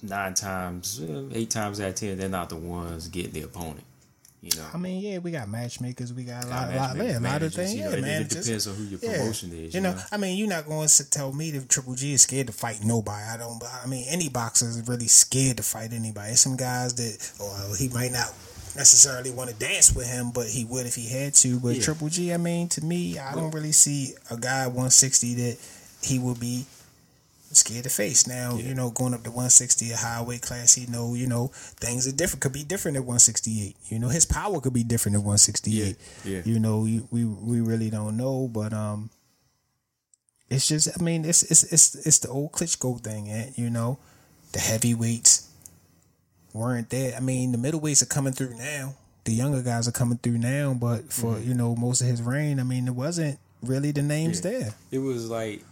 [0.02, 3.84] nine times, eh, eight times out of ten, they're not the ones getting the opponent.
[4.40, 7.20] You know, I mean, yeah, we got matchmakers, we got a lot, lot, yeah, a
[7.20, 7.74] lot of things.
[7.74, 8.26] you Yeah, know, it- it man.
[8.28, 10.02] depends on who your promotion is, You you know, know?
[10.12, 12.84] I mean, you're not going to tell me that Triple G is scared to fight
[12.84, 13.24] nobody.
[13.24, 13.60] I don't.
[13.82, 16.36] I mean, any boxer is really scared to fight anybody.
[16.36, 18.32] Some guys that, well, he might not
[18.76, 21.58] necessarily want to dance with him, but he would if he had to.
[21.58, 21.82] But Yeah.
[21.82, 25.58] Triple G, I mean, to me, I don't really see a guy 160 that
[26.00, 26.64] he would be
[27.52, 28.26] scared to face.
[28.26, 28.68] Now, Yeah.
[28.68, 31.48] you know, going up to 160, a high weight class, he know, you know,
[31.80, 32.42] things are different.
[32.42, 33.76] Could be different at 168.
[33.88, 35.96] You know, his power could be different at 168.
[36.24, 36.42] Yeah, yeah.
[36.44, 36.80] You know,
[37.10, 39.10] we we really don't know, but um,
[40.50, 43.98] it's just, I mean, it's it's it's it's the old Klitschko thing, and You know,
[44.52, 45.44] the heavyweights
[46.52, 47.14] weren't there.
[47.16, 48.94] I mean, the middleweights are coming through now.
[49.24, 51.48] The younger guys are coming through now, but for Mm-hmm.
[51.48, 54.50] you know most of his reign, I mean, it wasn't really the names Yeah.
[54.50, 54.74] there.
[54.90, 55.62] It was like,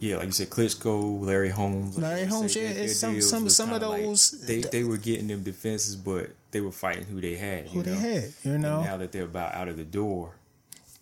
[0.00, 1.96] yeah, like you said, Klitschko, Larry Holmes.
[1.96, 4.82] like Larry you Holmes, yeah, it's some- some- some of kinda like- those- they they
[4.82, 7.68] were getting them defenses, but they were fighting who they had.
[7.68, 7.98] Who they know?
[8.00, 10.34] had, you And know, now that they're about out of the door,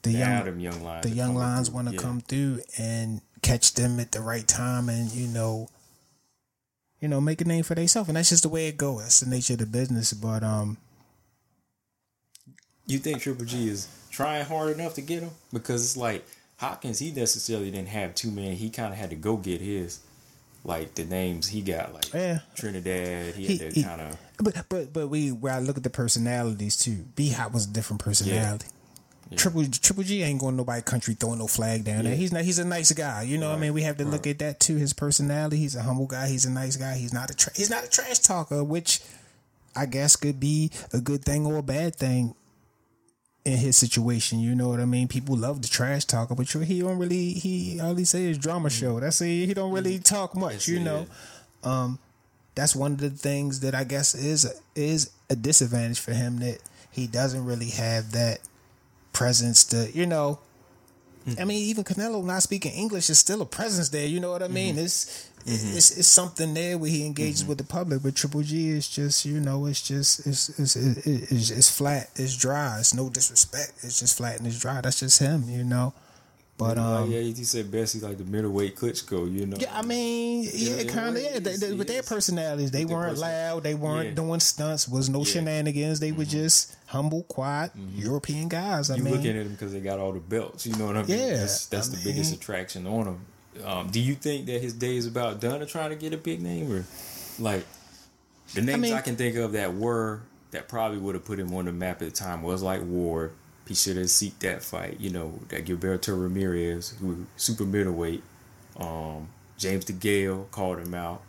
[0.02, 2.00] the now young them young lines, the young lines want to Yeah.
[2.00, 5.68] come through and catch them at the right time, and you know,
[7.00, 9.02] you know, make a name for themselves, and that's just the way it goes.
[9.02, 10.12] That's the nature of the business.
[10.12, 10.76] But um,
[12.86, 15.30] You think Triple G is trying hard enough to get him?
[15.52, 16.24] Because it's like
[16.58, 18.54] Hopkins, he necessarily didn't have too many.
[18.54, 20.00] He kind of had to go get his,
[20.64, 22.40] like the names he got, like Yeah.
[22.56, 23.34] Trinidad.
[23.34, 25.90] He, He- had to kind of But but but we where I look at the
[25.90, 27.04] personalities too.
[27.16, 28.66] B Hop was a different personality.
[29.36, 32.16] Triple Triple G ain't going nobody country throwing no flag down there.
[32.16, 32.42] He's not.
[32.44, 33.22] He's a nice guy.
[33.22, 33.50] You know.
[33.50, 34.76] what I mean, we have to look at that too.
[34.76, 35.58] His personality.
[35.58, 36.28] He's a humble guy.
[36.28, 36.96] He's a nice guy.
[36.96, 39.00] He's not a tra- he's not a trash talker, which
[39.76, 42.34] I guess could be a good thing or a bad thing
[43.52, 44.40] in his situation.
[44.40, 45.08] You know what I mean?
[45.08, 47.32] People love the trash talker, but he don't really.
[47.32, 48.80] He all he say is drama mm.
[48.80, 49.00] show.
[49.00, 49.46] That's it.
[49.46, 50.04] He don't really mm.
[50.04, 50.68] talk much.
[50.68, 51.06] You know
[51.62, 51.98] um,
[52.54, 56.58] that's one of the things that I guess is is a disadvantage for him that
[56.90, 58.40] he doesn't really have that
[59.12, 60.40] presence to you know.
[61.26, 61.46] I mm.
[61.46, 64.06] mean, even Canelo not speaking English is still a presence there.
[64.06, 64.76] You know what I mean?
[64.76, 64.84] Mm-hmm.
[64.84, 68.02] It's, it's it's something there where he engages with the public.
[68.02, 72.10] But Triple G is just you know it's just it's it's it's, it's, it's flat.
[72.16, 72.78] It's dry.
[72.80, 73.72] It's no disrespect.
[73.82, 74.80] It's just flat and it's dry.
[74.80, 75.44] That's just him.
[75.48, 75.92] You know.
[76.56, 79.56] But Like, um, yeah, he said best he's like the middleweight Klitschko, you know.
[79.60, 81.22] yeah, I mean, yeah, a kind of.
[81.22, 83.62] Yeah, they, they, with their personalities, they With weren't person- loud.
[83.62, 84.14] They weren't Yeah.
[84.16, 84.88] doing stunts.
[84.88, 85.22] Was no Yeah.
[85.24, 85.32] Mm-hmm.
[85.34, 86.00] shenanigans.
[86.00, 88.90] They were just humble, quiet European guys.
[88.90, 90.66] I you mean, looking at them because they got all the belts.
[90.66, 91.16] You know what I mean?
[91.16, 93.20] Yeah, that's, that's I the biggest attraction on him.
[93.64, 96.16] Um, do you think that his day is about done of trying to get a
[96.16, 96.84] big name, or
[97.38, 97.64] like
[98.54, 101.52] the names I, mean- can think of that were that probably would have put him
[101.54, 103.32] on the map at the time was like Ward.
[103.66, 104.98] He should have seeked that fight.
[104.98, 108.22] You know that Gilberto Ramirez, who super middleweight.
[108.78, 111.22] Um, James DeGale called him out.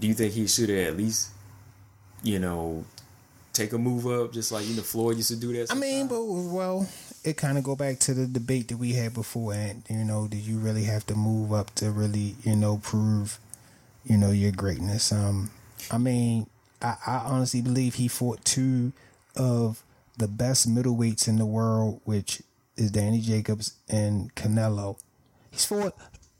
[0.00, 1.30] Do you think he should have at least,
[2.22, 2.84] you know,
[3.52, 5.70] take a move up, just like you know Floyd used to do that?
[5.70, 6.88] I mean, but well,
[7.24, 9.52] it kind of go back to the debate that we had before.
[9.54, 13.38] And you know, do you really have to move up to really, you know, prove,
[14.04, 15.12] you know, your greatness?
[15.12, 15.50] Um,
[15.90, 16.46] I mean,
[16.82, 18.92] I, I honestly believe he fought two
[19.36, 19.82] of
[20.16, 22.42] the best middleweights in the world, which
[22.76, 24.98] is Danny Jacobs and Canelo.
[25.50, 25.94] He's fought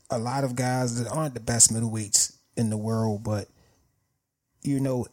[0.09, 3.47] a lot of guys that aren't the best middleweights in the world, but
[4.61, 5.07] you know,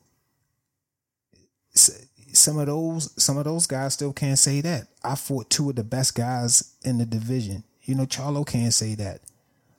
[2.36, 4.88] some of those some of those guys still can't say that.
[5.02, 7.64] I fought two of the best guys in the division.
[7.82, 9.20] You know, Charlo can't say that.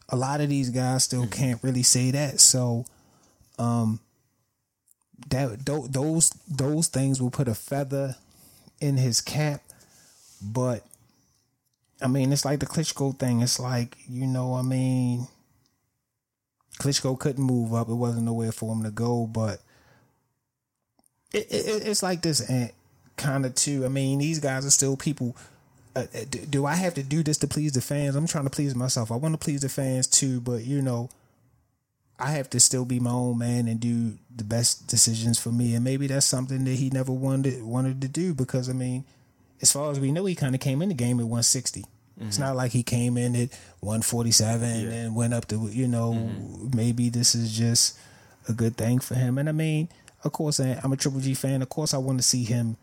[0.09, 2.39] A lot of these guys still can't really say that.
[2.39, 2.85] So,
[3.59, 3.99] um,
[5.29, 8.15] that tho- those those things will put a feather
[8.79, 9.61] in his cap.
[10.41, 10.85] But
[12.01, 13.41] I mean, it's like the Klitschko thing.
[13.41, 15.27] It's like you know, I mean,
[16.79, 17.89] Klitschko couldn't move up.
[17.89, 19.61] It wasn't nowhere for him to go, but
[21.33, 22.71] it, it, it's like this and
[23.17, 23.85] kind of too.
[23.85, 25.35] I mean, these guys are still people.
[25.95, 28.15] Uh, uh, do, do I have to do this to please the fans?
[28.15, 29.11] I'm trying to please myself.
[29.11, 31.09] I want to please the fans too, but you know,
[32.19, 35.75] I have to still be my own man and do the best decisions for me.
[35.75, 39.05] And maybe that's something that he never wanted wanted to do because I mean,
[39.61, 41.85] as far as we know, he kind of came in the game at 160.
[42.19, 46.31] It's not like he came in at 147 and went up to you know
[46.73, 47.97] maybe this is just
[48.49, 49.37] a good thing for him.
[49.37, 49.89] And I mean,
[50.27, 51.61] of course, I'm a Triple G fan.
[51.61, 52.77] Of course, I want to see him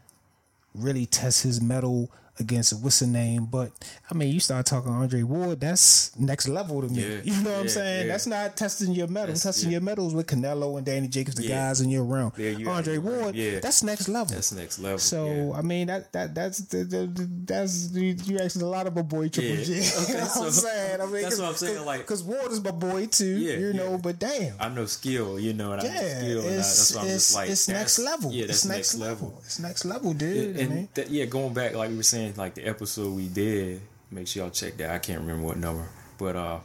[0.75, 3.45] really test his mettle against what's the name.
[3.47, 3.71] But
[4.11, 7.03] I mean, you start talking Andre Ward, that's next level to me.
[7.03, 8.07] Yeah, you know what I'm saying?
[8.07, 8.13] yeah.
[8.13, 9.29] That's not testing your mettle.
[9.29, 9.75] That's- testing yeah.
[9.75, 11.69] your mettles with Canelo and Danny Jacobs, the Yeah.
[11.69, 12.33] guys in your realm.
[12.37, 12.99] Yeah, you Andre.
[12.99, 13.61] Ward, Yeah.
[13.61, 14.35] that's next level.
[14.35, 14.99] That's next level.
[14.99, 15.59] So yeah.
[15.59, 19.03] I mean that that that's the, the, the- that's you asking a lot of my
[19.03, 19.65] boy Triple Yeah.
[19.65, 19.73] G.
[20.03, 21.01] Okay, you know what I'm saying?
[21.01, 23.25] I mean, that's what I'm saying, like- because Ward is my boy too.
[23.39, 23.97] Yeah, you know, yeah.
[23.99, 26.69] but damn, I know skill, you know, and I know yeah, skill, and I, it's
[26.69, 28.33] that's why I'm just like, it's next level.
[28.33, 29.41] Yeah, that's it's next, level.
[29.45, 30.57] It's next level, dude.
[30.57, 34.27] And, that, yeah, going back, like we were saying, like the episode we did, make
[34.27, 34.91] sure y'all check that.
[34.91, 36.61] I can't remember what number, but uh,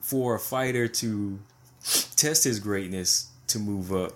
[0.00, 1.38] for a fighter to
[2.16, 4.12] test his greatness to move up,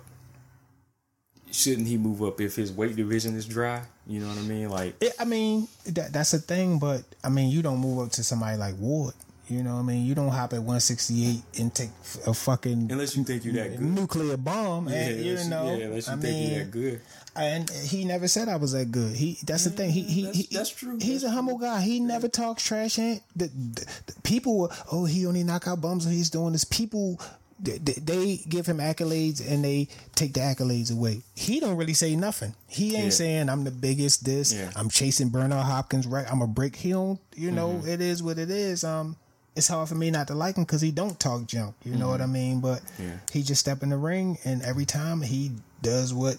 [1.50, 3.82] shouldn't he move up if his weight division is dry?
[4.06, 4.68] You know what I mean?
[4.68, 8.12] Like, it, I mean that that's a thing, but I mean you don't move up
[8.12, 9.14] to somebody like Ward.
[9.50, 10.06] You know what I mean?
[10.06, 11.90] You don't hop at 168 and take
[12.26, 13.80] a fucking unless you think you're that good.
[13.80, 16.70] nuclear bomb, Yeah, and you you- know, yeah, unless you I think mean, you're that
[16.70, 17.00] good.
[17.34, 19.16] and he never said I was that good.
[19.16, 19.90] He that's the thing.
[19.90, 20.98] He he, that's- he that's true.
[21.00, 21.80] He's That's a humble guy.
[21.80, 22.96] He never talks trash.
[22.98, 26.06] And the, the, the people were, oh, he only knock out bums.
[26.06, 26.64] Or he's doing this.
[26.64, 27.20] People
[27.62, 31.20] they, they give him accolades and they take the accolades away.
[31.34, 32.54] He don't really say nothing.
[32.68, 33.10] He ain't Yeah.
[33.10, 34.24] saying I'm the biggest.
[34.24, 34.70] This Yeah.
[34.76, 36.06] I'm chasing Bernard Hopkins.
[36.06, 36.76] Right, I'm a break.
[36.76, 37.18] He don't.
[37.34, 37.88] You know, Mm-hmm.
[37.88, 38.82] it is what it is.
[38.84, 39.16] Um,
[39.56, 41.74] it's hard for me not to like him because he don't talk junk.
[41.84, 42.60] You know what I mean?
[42.60, 43.02] But Mm-hmm.
[43.02, 43.16] Yeah.
[43.32, 46.36] he just step in the ring and every time he does what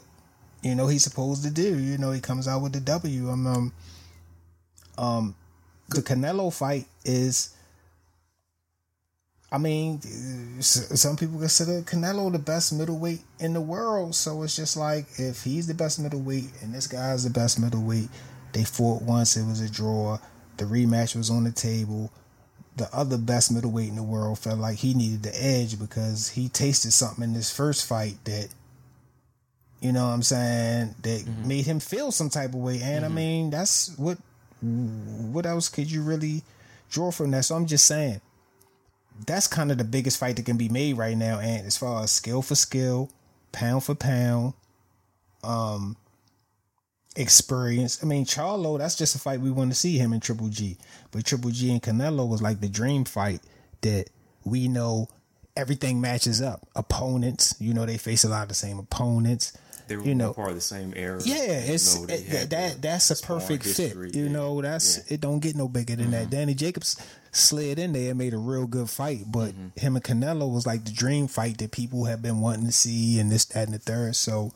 [0.63, 1.77] you know he's supposed to do.
[1.79, 3.29] You know, he comes out with the W.
[3.29, 3.73] Um, um,
[4.97, 5.35] um
[5.89, 7.53] the Canelo fight is.
[9.53, 9.99] I mean,
[10.61, 14.15] some people consider Canelo the best middleweight in the world.
[14.15, 18.07] So it's just like if he's the best middleweight and this guy's the best middleweight,
[18.53, 20.19] they fought once, it was a draw.
[20.55, 22.09] The rematch was on the table.
[22.77, 26.47] The other best middleweight in the world felt like he needed the edge because he
[26.49, 28.47] tasted something in this first fight that,
[29.81, 32.81] you know what I'm saying, that made him feel some type of way.
[32.81, 34.17] And I mean, that's what,
[34.61, 36.43] what else could you really
[36.89, 37.45] draw from that?
[37.45, 38.21] So I'm just saying
[39.25, 41.39] that's kind of the biggest fight that can be made right now.
[41.39, 43.09] And as far as skill for skill,
[43.51, 44.53] pound for pound,
[45.43, 45.95] um,
[47.15, 48.01] experience.
[48.03, 50.77] I mean, Charlo, that's just a fight we want to see him in Triple G.
[51.11, 53.41] But Triple G and Canelo was like the dream fight
[53.81, 54.05] that
[54.43, 55.07] we know
[55.57, 56.67] everything matches up.
[56.75, 59.53] Opponents, you know, they face a lot of the same opponents.
[59.87, 61.19] They were you know, part of the same era.
[61.25, 61.35] yeah,
[61.65, 64.15] You it's know, it- had that that's a perfect history, fit.
[64.15, 64.31] You yeah.
[64.31, 65.03] know, that's Yeah.
[65.03, 65.13] Mm-hmm.
[65.15, 65.21] it.
[65.21, 66.29] Don't get no bigger than that.
[66.29, 66.95] Danny Jacobs
[67.33, 69.67] slid in there and made a real good fight, but Mm-hmm.
[69.79, 73.19] him and Canelo was like the dream fight that people have been wanting to see,
[73.19, 74.15] and this, that, and the third.
[74.15, 74.53] So,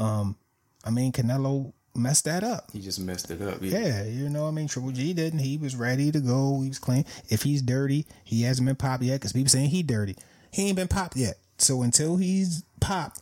[0.00, 0.36] um,
[0.84, 2.70] I mean, Canelo messed that up.
[2.72, 3.58] He just messed it up.
[3.60, 5.38] Yeah, you know, I mean, Triple G didn't.
[5.40, 6.60] He was ready to go.
[6.60, 7.04] He was clean.
[7.28, 10.16] If he's dirty, he hasn't been popped yet because people saying he dirty.
[10.50, 11.34] He ain't been popped yet.
[11.58, 13.20] So until he's popped,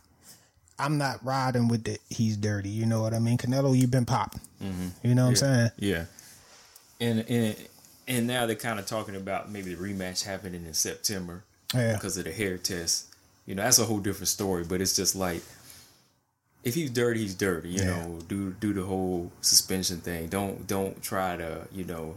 [0.79, 2.69] I'm not riding with the he's dirty.
[2.69, 3.37] You know what I mean?
[3.37, 4.37] Canelo, you've been popped.
[4.61, 4.87] Mm-hmm.
[5.07, 5.69] You know what I'm saying?
[5.77, 6.05] Yeah.
[6.99, 7.55] And and
[8.07, 11.43] and now they're kind of talking about maybe the rematch happening in September
[11.73, 11.93] Yeah.
[11.93, 13.07] because of the hair test.
[13.45, 14.63] You know, that's a whole different story.
[14.63, 15.41] But it's just like
[16.63, 17.69] if he's dirty, he's dirty.
[17.69, 17.85] You Yeah.
[18.05, 20.27] know, do do the whole suspension thing.
[20.27, 22.15] Don't don't try to you know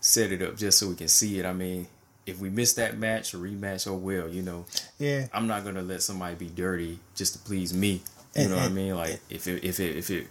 [0.00, 1.46] set it up just so we can see it.
[1.46, 1.86] I mean,
[2.26, 4.28] if we miss that match or rematch, oh well.
[4.28, 4.64] You know,
[4.98, 5.26] Yeah.
[5.32, 8.02] I'm not gonna let somebody be dirty just to please me.
[8.34, 8.94] You And- know what I mean?
[8.96, 10.26] Like if it if it if it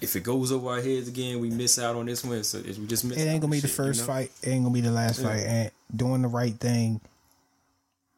[0.00, 2.42] if it goes over our heads again, we miss out on this one.
[2.44, 3.18] So we just miss.
[3.18, 4.06] It ain't gonna on be the shit, you first know?
[4.06, 4.30] fight.
[4.42, 5.26] It ain't gonna be the last Yeah.
[5.28, 5.40] fight.
[5.46, 7.00] And doing the right thing,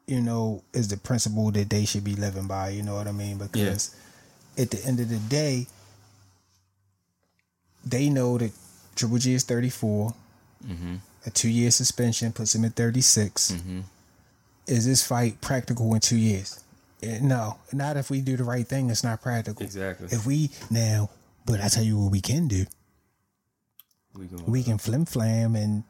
[0.07, 2.69] you know, is the principle that they should be living by.
[2.69, 3.37] You know what I mean?
[3.37, 3.91] Because
[4.61, 5.67] at the end of the day,
[7.85, 8.51] they know that
[8.95, 10.13] Triple G is 34.
[10.67, 10.95] Mm-hmm.
[11.25, 13.55] A two year suspension puts him at 36.
[14.67, 16.63] Is this fight practical in two years?
[17.03, 18.89] Eh, No, not if we do the right thing.
[18.89, 19.63] It's not practical.
[19.63, 20.07] Exactly.
[20.11, 21.09] If we now,
[21.45, 22.65] but I tell you what we can do
[24.15, 25.83] We we can flim flam and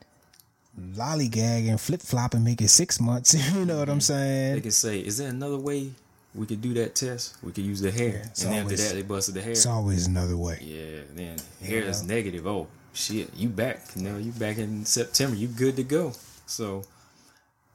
[0.79, 3.33] lollygag and flip flop and make it six months.
[3.55, 4.55] you know what I'm saying?
[4.55, 5.91] they can say, "Is there another way
[6.33, 7.35] we could do that test?
[7.43, 9.51] We could use the hair." it's and then after that, they busted the hair.
[9.51, 10.59] It's always another way.
[10.61, 11.01] yeah.
[11.13, 12.47] Then hair is negative.
[12.47, 13.81] Oh shit, you back?
[13.95, 15.35] You know, you back in September.
[15.35, 16.13] You good to go.
[16.45, 16.83] So.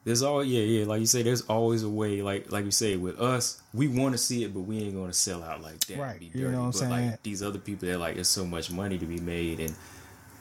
[0.05, 1.25] There's all yeah yeah like you say.
[1.25, 3.61] There's always a way like like you say with us.
[3.75, 5.99] We want to see it, but we ain't gonna sell out like that.
[5.99, 6.53] Right, Be you dirty.
[6.53, 6.91] know what I'm but saying?
[7.11, 9.75] like these other people, they're like, there's so much money to be made, and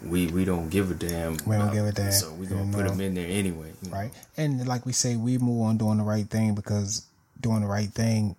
[0.04, 1.38] we we don't give a damn.
[1.48, 2.92] We don't give a damn, So we you gonna put know?
[2.92, 3.74] them in there anyway.
[3.82, 3.96] you know?
[3.98, 4.12] Right.
[4.38, 7.08] And like we say, we move on doing the right thing because
[7.46, 8.36] doing the right thing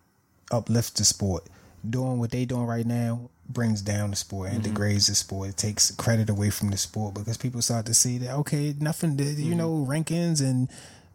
[0.50, 1.44] uplifts the sport.
[1.88, 5.50] Doing what they doing right now brings down the sport and degrades the sport.
[5.50, 9.14] It takes credit away from the sport because people start to see that okay, nothing
[9.16, 10.68] did you know rankings and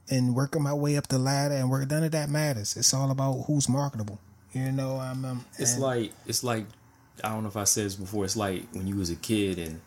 [0.10, 2.78] and working my way up the ladder and work none of that matters.
[2.78, 4.20] It's all about who's marketable.
[4.54, 5.26] You know, I'm.
[5.26, 6.66] Um, It's and- like it's like
[7.24, 8.24] I don't know if I said this before.
[8.24, 9.82] It's like when you was a kid and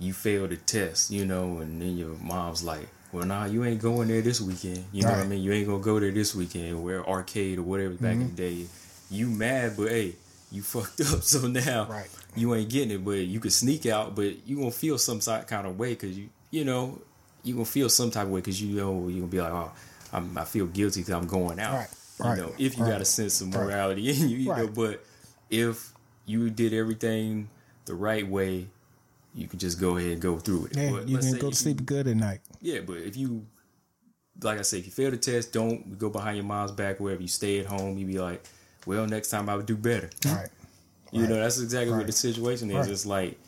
[0.00, 3.80] you failed a test, you know, and then your mom's like, "Well, nah, you ain't
[3.80, 5.42] going there this weekend." You know what I mean?
[5.42, 6.82] You ain't gonna go there this weekend.
[6.82, 8.34] Where arcade or whatever back in the mm-hmm.
[8.34, 8.66] day.
[9.10, 10.16] You mad, but hey,
[10.50, 11.22] you fucked up.
[11.22, 12.08] So now Right.
[12.36, 13.04] you ain't getting it.
[13.04, 16.28] But you could sneak out, but you gonna feel some kind of way because you
[16.50, 17.00] you know
[17.44, 19.70] you gonna feel some type of way because you know you gonna be like, oh,
[20.12, 21.74] I'm, I feel guilty because I'm going out.
[21.74, 21.88] Right.
[22.18, 22.38] You Right.
[22.38, 22.92] know, if you Right.
[22.92, 23.64] got a sense of Right.
[23.64, 25.04] morality in you, you know, but
[25.50, 25.92] if
[26.26, 27.48] you did everything
[27.86, 28.68] the right way,
[29.34, 30.76] you could just go ahead and go through it.
[30.76, 32.40] yeah, But you can go to sleep good at night.
[32.60, 33.46] Yeah, but if you,
[34.42, 37.00] like I said, if you fail the test, don't go behind your mom's back.
[37.00, 38.44] Wherever you stay at home, you be like,
[38.86, 40.10] well, next time I would do better.
[40.26, 40.48] Right.
[41.12, 42.76] You know, that's exactly what the situation is.
[42.76, 42.90] Right.
[42.90, 43.38] It's like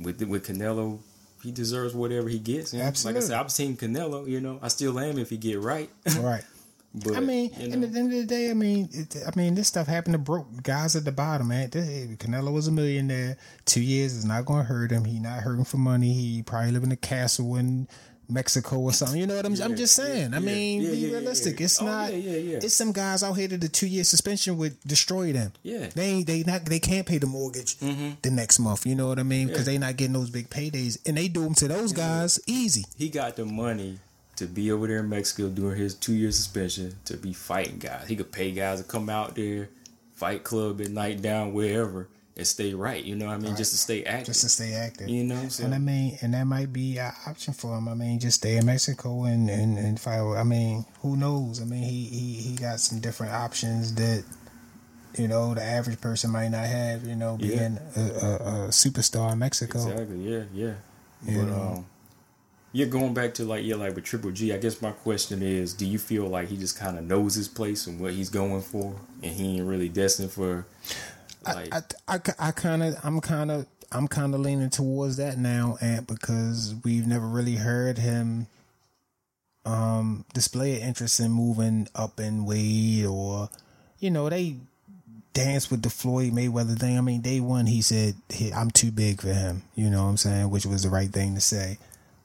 [0.00, 1.00] with with Canelo,
[1.42, 2.72] he deserves whatever he gets.
[2.72, 2.84] you know?
[3.04, 4.28] Like I said, I've seen Canelo.
[4.28, 5.90] You know, I still am if he get right.
[6.18, 6.44] Right.
[6.94, 9.16] but I mean, you and know, at the end of the day, I mean, it,
[9.26, 11.70] I mean, this stuff happened to broke guys at the bottom, man.
[11.70, 13.36] This- Canelo was a millionaire.
[13.66, 15.04] Two years is not going to hurt him.
[15.04, 16.12] He not hurting for money.
[16.12, 17.88] He probably live in a castle in
[18.30, 19.18] Mexico or something.
[19.20, 19.60] You know what I'm?
[19.62, 20.34] I'm just saying.
[20.34, 21.60] I mean, yeah, be yeah, yeah, realistic.
[21.60, 21.64] yeah.
[21.64, 22.12] It's Oh, not.
[22.12, 22.56] yeah, yeah, yeah.
[22.62, 25.52] It's some guys out here that the two year suspension would destroy them.
[25.62, 25.86] Yeah.
[25.86, 25.98] Mm-hmm.
[25.98, 26.22] they.
[26.24, 26.64] They not.
[26.66, 28.84] They can't pay the mortgage the next month.
[28.86, 29.48] You know what I mean?
[29.48, 32.84] Because they not getting those big paydays, and they do them to those guys easy.
[32.96, 33.98] he got the money
[34.38, 38.06] to be over there in Mexico during his two year suspension to be fighting guys.
[38.08, 39.68] He could pay guys to come out there,
[40.14, 43.02] fight club at night down wherever, and stay right.
[43.02, 43.56] You know what I mean?
[43.56, 44.26] Just to stay active.
[44.26, 45.08] Just to stay active.
[45.08, 47.88] you know, so And I mean, and that might be an option for him.
[47.88, 50.20] I mean, just stay in Mexico and and, and fight.
[50.20, 51.60] I mean, who knows?
[51.60, 54.24] I mean, he, he he got some different options that
[55.16, 57.04] you know the average person might not have.
[57.04, 57.48] You know, Yeah.
[57.48, 59.78] being a, a, a superstar in Mexico.
[59.90, 60.18] Exactly.
[60.18, 60.74] Yeah, yeah.
[61.26, 61.62] You but know.
[61.78, 61.86] um,
[62.72, 65.72] yeah, going back to like yeah, like with Triple G, I guess my question is,
[65.72, 68.62] do you feel like he just kind of knows his place and what he's going
[68.62, 70.66] for, and he ain't really destined for
[71.46, 75.38] like I I, I kind of I'm kind of I'm kind of leaning towards that
[75.38, 78.46] now, and because we've never really heard him
[79.64, 83.50] um display an interest in moving up in weight or
[83.98, 84.56] you know they
[85.34, 86.98] dance with the Floyd Mayweather thing.
[86.98, 89.62] I mean, day one he said he, I'm too big for him.
[89.74, 91.78] You know what I'm saying, which was the right thing to say.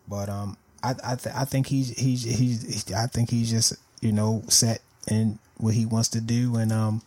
[0.07, 4.11] But um, I I, th- I think he's he's he's I think he's just you
[4.11, 7.01] know set in what he wants to do, and um,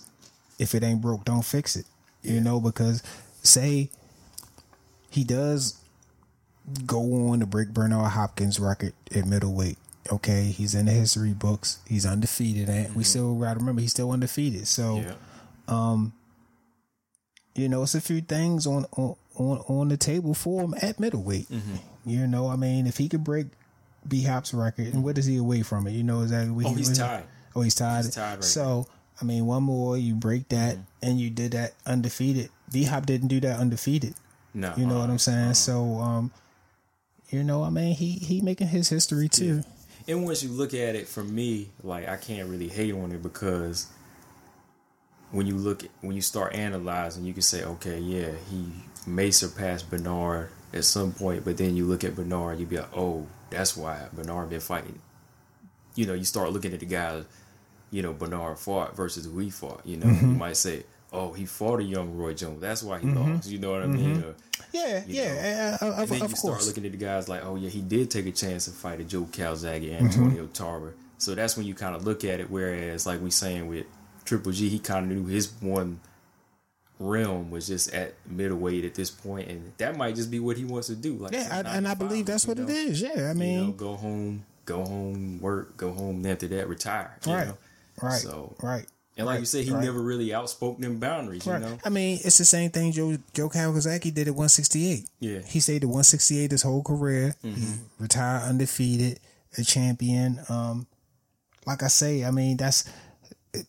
[0.58, 1.86] if it ain't broke, don't fix it.
[2.22, 3.02] You know, because
[3.42, 3.90] say
[5.10, 5.78] he does
[6.84, 9.78] go on to break Bernard Hopkins' record at middleweight.
[10.12, 11.78] Okay, he's in the history books.
[11.86, 14.66] He's undefeated, and we still gotta remember he's still undefeated.
[14.68, 15.12] So yeah,
[17.54, 20.98] you know, it's a few things on on on, on the table for him at
[21.00, 21.48] middleweight.
[21.48, 21.76] Mm-hmm.
[22.06, 23.46] You know, I mean, if he could break
[24.08, 25.90] B Hop's record, and what is he away from it?
[25.90, 26.52] You know exactly.
[26.52, 27.24] What Oh, he, he's tied.
[27.54, 28.04] Oh, he's tied.
[28.04, 28.86] He's tied right so
[29.20, 30.82] I mean, one more, you break that, Mm-hmm.
[31.02, 32.50] and you did that undefeated.
[32.72, 34.14] B Hop didn't do that undefeated.
[34.54, 35.54] no, You know uh, what I'm saying?
[35.54, 36.30] So, um,
[37.30, 39.62] you know, I mean, he he making his history too.
[40.06, 43.22] And once you look at it, for me, like I can't really hate on it
[43.22, 43.88] because
[45.32, 48.66] when you look at, when you start analyzing, you can say, okay, yeah, he
[49.06, 52.96] may surpass Bernard at some point, but then you look at Bernard, you'd be like,
[52.96, 54.98] oh, that's why Bernard been fighting.
[55.94, 57.24] You know, you start looking at the guys,
[57.90, 59.80] you know, Bernard fought versus we fought.
[59.84, 63.06] You know, you might say, oh, he fought a young Roy Jones, that's why he
[63.06, 63.48] lost.
[63.48, 64.22] You know what I mean?
[64.22, 64.34] Or,
[64.72, 66.66] Yeah, yeah, uh, and of, then of you start course.
[66.66, 69.04] looking at the guys like, oh yeah, he did take a chance to fight a
[69.04, 70.04] Joe Calzaghe Mm-hmm.
[70.04, 70.94] Antonio Tarver.
[71.18, 72.50] So that's when you kind of look at it.
[72.50, 73.86] Whereas, like we saying with
[74.26, 76.00] Triple G, he kind of knew his one
[76.98, 80.64] realm was just at middleweight at this point, and that might just be what he
[80.64, 81.14] wants to do.
[81.16, 82.74] Like, Yeah, I, and I believe that's what it know?
[82.74, 83.00] is.
[83.02, 86.16] Yeah, I You mean, know, go home, go home, work, go home.
[86.16, 87.16] And after that, retire.
[87.26, 87.58] you right, know?
[88.02, 88.86] right, So, right.
[89.16, 89.84] and like right, you said, he right.
[89.84, 91.46] never really outspoke them boundaries.
[91.46, 91.60] Right.
[91.60, 95.06] You know, I mean, it's the same thing Joe Joe Calzaghe did at 168.
[95.20, 95.40] Yeah.
[95.40, 97.34] He stayed at 168 his whole career.
[97.42, 99.20] He retired undefeated,
[99.58, 100.40] a champion.
[100.48, 100.86] Um,
[101.66, 102.84] like I say, I mean that's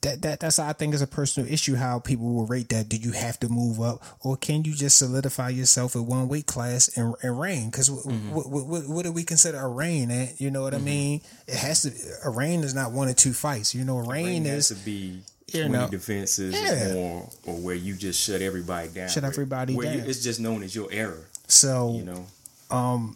[0.01, 2.89] that that that's I think is a personal issue how people will rate that.
[2.89, 6.45] Do you have to move up, or can you just solidify yourself at one weight
[6.45, 7.69] class and, and reign?
[7.69, 10.39] Because what, what, what, what do we consider a reign at?
[10.39, 11.21] You know what I mean?
[11.47, 11.91] It has to.
[12.25, 13.73] A reign is not one or two fights.
[13.75, 15.21] You know, a reign Reign is has to be
[15.53, 16.93] you know, defenses yeah.
[16.95, 19.09] or or where you just shut everybody down.
[19.09, 21.93] Shut where- everybody where you- it's just known as your error, so.
[21.95, 22.25] you know.
[22.69, 23.15] um,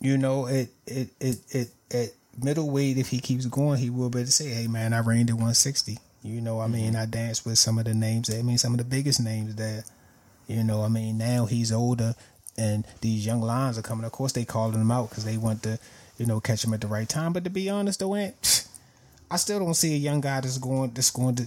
[0.00, 2.10] you know, it it it it at
[2.42, 5.30] middleweight, if he keeps going, he will be able to say, "Hey, man, I reigned
[5.30, 8.28] at 160." You know, I mean, I danced with some of the names.
[8.28, 9.84] That, I mean, some of the biggest names there.
[10.48, 12.14] You know, I mean, now he's older,
[12.58, 14.04] and these young lions are coming.
[14.04, 15.78] Of course, they calling him out because they want to,
[16.18, 17.32] you know, catch him at the right time.
[17.32, 18.34] But to be honest, though, Ant,
[19.30, 21.44] I still don't see a young guy that's going that's going to,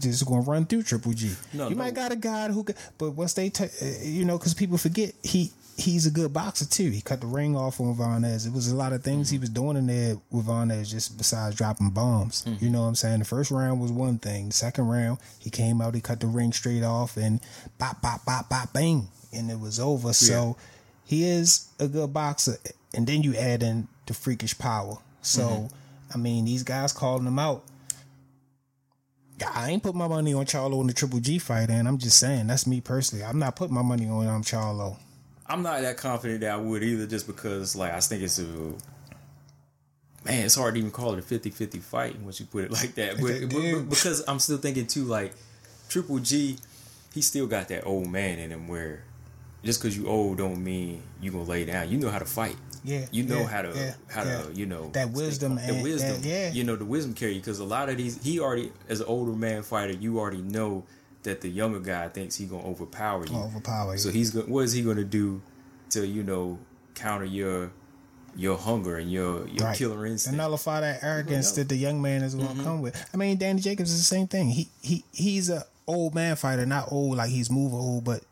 [0.00, 1.32] just going to run through Triple G.
[1.52, 1.82] No, you no.
[1.84, 4.78] might got a guy who, could, but once they, t- uh, you know, because people
[4.78, 6.90] forget he he's a good boxer too.
[6.90, 8.46] He cut the ring off on Vanes.
[8.46, 9.42] It was a lot of things he mm-hmm.
[9.42, 12.44] was doing in there with Vanes just besides dropping bombs.
[12.44, 12.64] Mm-hmm.
[12.64, 13.20] You know what I'm saying?
[13.20, 14.48] The first round was one thing.
[14.48, 17.40] The second round, he came out, he cut the ring straight off, and
[17.78, 20.12] bop bop bop bop bang, and it was over.
[20.12, 20.56] So
[21.04, 22.56] he is a good boxer,
[22.94, 24.98] and then you add in the freakish power.
[25.22, 25.42] So.
[25.42, 25.74] Mm-hmm.
[26.14, 27.64] I mean, these guys calling him out.
[29.44, 32.18] I ain't put my money on Charlo in the Triple G fight, and I'm just
[32.18, 33.24] saying that's me personally.
[33.24, 34.96] I'm not putting my money on um, Charlo.
[35.48, 38.42] I'm not that confident that I would either, just because like I think it's a
[40.24, 40.44] man.
[40.44, 43.20] It's hard to even call it a 50-50 fight once you put it like that.
[43.20, 45.32] But, but- because I'm still thinking too, like
[45.88, 46.56] Triple G,
[47.14, 49.04] he still got that old man in him where
[49.64, 51.88] just because you old don't mean you gonna lay down.
[51.90, 52.56] You know how to fight.
[52.84, 54.42] Yeah, you know yeah, how to yeah, how yeah.
[54.42, 56.20] to you know That wisdom the wisdom.
[56.22, 56.52] that- yeah.
[56.52, 59.32] you know the wisdom carry because a lot of these he already as an older
[59.32, 60.84] man fighter you already know
[61.26, 63.36] that the younger guy thinks he gonna overpower you.
[63.36, 63.98] Overpower you.
[63.98, 64.48] So he's going.
[64.50, 65.42] What is he going to do
[65.90, 66.58] to you know
[66.94, 67.70] counter your
[68.34, 69.76] your hunger and your your Right.
[69.78, 70.36] killer instinct.
[70.36, 72.64] nullify that arrogance that the young man is going to Mm-hmm.
[72.64, 73.08] come with.
[73.14, 74.48] I mean, Danny Jacobs is the same thing.
[74.50, 78.22] He he he's a old man fighter, not old like he's moving old, but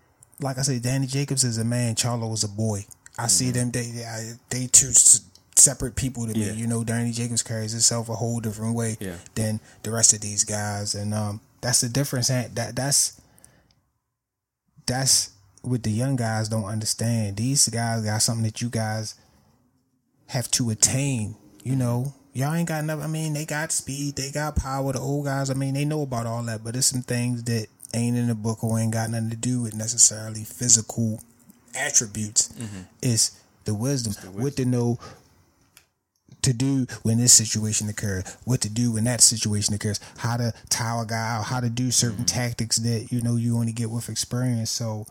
[0.41, 1.95] like I said, Danny Jacobs is a man.
[1.95, 2.87] Charlo is a boy.
[3.19, 3.71] I see them.
[3.71, 4.93] They they, they two
[5.57, 6.41] separate people to Mm-hmm.
[6.43, 6.53] Yeah.
[6.53, 6.59] me.
[6.59, 9.17] You know, Danny Jacobs carries himself a whole different way Yeah.
[9.37, 12.29] than the rest of these guys, and um, that's the difference.
[12.29, 13.19] And that that's
[14.87, 15.31] that's
[15.63, 17.39] what the young guys don't understand.
[17.39, 19.15] These guys got something that you guys
[20.27, 21.37] have to attain.
[21.63, 23.03] You know, y'all ain't got enough.
[23.03, 24.93] I mean, they got speed, they got power.
[24.93, 27.69] The old guys, I mean, they know about all that, but it's some things that
[27.95, 31.19] ain't in the book or ain't got nothing to do with necessarily physical
[31.75, 32.53] attributes.
[33.01, 34.99] It's the wisdom, what to know
[36.45, 40.53] to do when this situation occurs, what to do when that situation occurs, how to
[40.69, 42.25] tire a guy out, how to do certain mm-hmm.
[42.25, 44.71] tactics that you know you only get with experience.
[44.71, 45.07] So,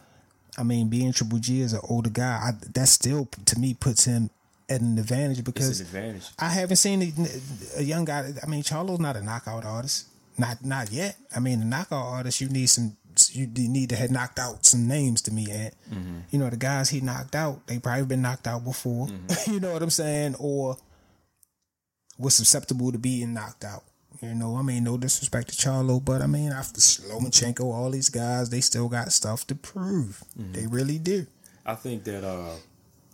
[0.57, 4.05] I mean, being Triple G as an older guy, I, that still to me puts
[4.05, 4.29] him
[4.69, 6.29] at an advantage because an advantage.
[6.39, 8.31] I haven't seen a, a young guy.
[8.41, 10.07] I mean, Charlo's not a knockout artist,
[10.38, 11.17] not not yet.
[11.36, 12.97] I mean, a knockout artist, you need some.
[13.31, 16.19] You need to have knocked out some names to me, and mm-hmm.
[16.31, 19.05] you know the guys he knocked out, they probably been knocked out before.
[19.05, 19.51] Mm-hmm.
[19.53, 20.77] you know what I'm saying, or
[22.18, 23.84] was susceptible to being knocked out.
[24.22, 28.09] You know, I mean, no disrespect to Charlo, but I mean, after Lomachenko, all these
[28.09, 30.24] guys, they still got stuff to prove.
[30.36, 31.26] They really do.
[31.66, 32.55] I think that uh,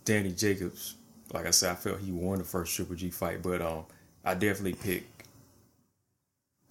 [0.04, 0.96] Danny Jacobs,
[1.32, 3.84] like I said, I felt he won the first Triple G fight, but um,
[4.24, 5.04] I definitely pick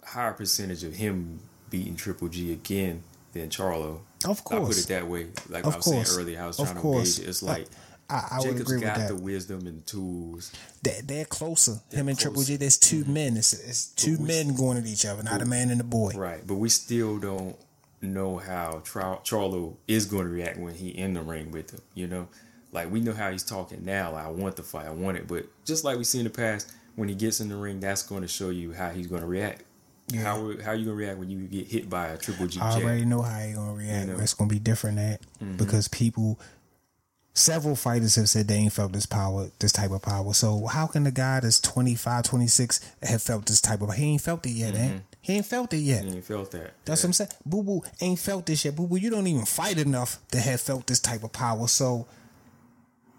[0.04, 3.02] higher percentage of him beating Triple G again
[3.32, 4.00] than Charlo.
[4.24, 5.26] Of course, I put it that way.
[5.48, 7.18] Like Of I was couruld saying earlier, I was Of trying to course.
[7.18, 7.28] engage it.
[7.30, 9.08] It's like I, I would agree with got that.
[9.08, 10.52] the wisdom and the tools.
[10.82, 11.80] They're, they're closer.
[11.90, 12.42] Him and Triple.
[12.42, 13.36] G, there's 2 men.
[13.36, 16.12] It's, it's two we- men going at each other, not a man and a boy.
[16.14, 17.56] Right, but we still don't
[18.02, 21.80] know how Charlo is going to react when he in the ring with him.
[21.94, 22.28] You know,
[22.72, 24.12] like we know how he's talking now.
[24.12, 25.28] Like, I want the fight, I want it.
[25.28, 28.02] But just like we see in the past, when he gets in the ring, that's
[28.02, 29.64] going to show you how he's going to react.
[30.18, 33.04] How how you gonna react when you get hit by a triple G I already
[33.04, 34.00] know how he gonna react.
[34.00, 34.12] You know.
[34.14, 34.22] Mm-hmm.
[34.22, 35.20] It's gonna be different that
[35.56, 36.40] because people,
[37.32, 40.32] several fighters have said they ain't felt this power, this type of power.
[40.34, 43.94] So how can the guy that's 25, 26 have felt this type of?
[43.94, 44.88] He ain't felt it yet, man.
[44.90, 44.98] Mm-hmm.
[45.22, 46.04] He ain't felt it yet.
[46.04, 46.72] He ain't felt that.
[46.84, 47.30] That's what I'm saying.
[47.46, 48.74] Boo Boo ain't felt this yet.
[48.74, 51.68] Boo Boo, you don't even fight enough to have felt this type of power.
[51.68, 52.06] So,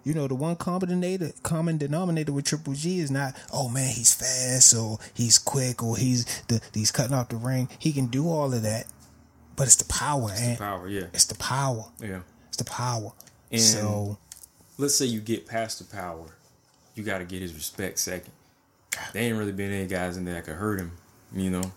[0.04, 3.94] you know, the one common denominator, common denominator with Triple G is not, oh man,
[3.94, 7.70] he's fast or he's quick or he's the he's cutting off the ring.
[7.78, 8.88] He can do all of that,
[9.56, 10.88] but it's the power, It's and power.
[10.90, 11.86] Yeah, it's the power.
[12.02, 12.22] yeah.
[12.48, 13.14] It's the power.
[13.52, 14.18] And- so
[14.78, 16.26] Let's say you get past the power,
[16.96, 18.32] you got to get his respect second.
[19.14, 20.92] They ain't really been any guys in there that could hurt him.
[21.34, 21.72] You know,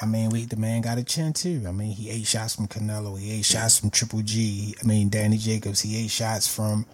[0.00, 1.64] I mean, we the man got a chin too.
[1.66, 3.18] I mean, he ate shots from Canelo.
[3.18, 4.74] He ate shots from Triple G.
[4.82, 5.80] I mean, Danny Jacobs.
[5.80, 6.86] He ate shots from.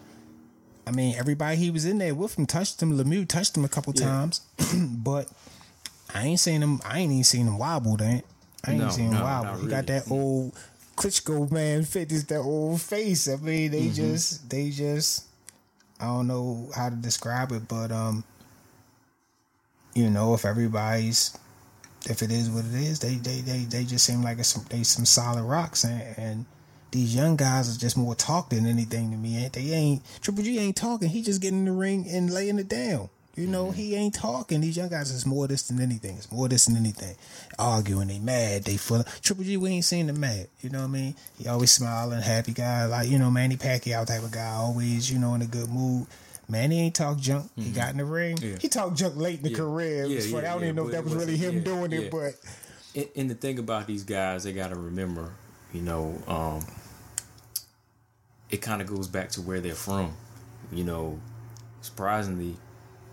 [0.86, 2.96] I mean, everybody he was in there with him touched him.
[2.98, 4.06] Lemieux touched him a couple Yeah.
[4.06, 4.40] times,
[4.74, 5.28] but
[6.14, 6.80] I ain't seen him.
[6.84, 8.02] I ain't even seen him wobble.
[8.02, 8.24] Ain't
[8.64, 9.60] I ain't No, seen him no, wobble.
[9.60, 10.52] He got that old
[11.00, 13.26] Klitschko man fitness, that old face.
[13.28, 13.94] I mean, they Mm-hmm.
[13.94, 15.26] just they just.
[15.98, 18.24] I don't know how to describe it, but um,
[19.94, 21.36] you know, if everybody's
[22.08, 24.64] if it is what it is, they they they, they just seem like it's some
[24.70, 26.46] they some solid rocks and, and
[26.90, 29.48] these young guys are just more talk than anything to me.
[29.52, 31.08] They ain't Triple G ain't talking.
[31.08, 33.08] He just getting in the ring and laying it down.
[33.36, 34.60] You know, he ain't talking.
[34.60, 36.16] These young guys is more this than anything.
[36.16, 37.14] It's more this than anything.
[37.58, 40.48] Arguing, they mad, they full Triple G, we ain't seen them mad.
[40.60, 41.14] You know what I mean?
[41.38, 45.18] He always smiling, happy guy, like, you know, Manny Pacquiao type of guy, always, you
[45.18, 46.06] know, in a good mood.
[46.48, 47.48] Manny ain't talk junk.
[47.54, 48.36] He got in the ring.
[48.36, 48.48] Mm-hmm.
[48.54, 48.58] Yeah.
[48.58, 49.56] He talked junk late in the Yeah.
[49.56, 50.04] career.
[50.06, 52.34] Yeah, yeah, I don't even know if that was really him doing it, but
[52.96, 55.32] and, and the thing about these guys, they got to remember,
[55.72, 56.66] you know, um,
[58.50, 60.12] it kind of goes back to where they're from.
[60.72, 61.20] You know,
[61.82, 62.56] surprisingly,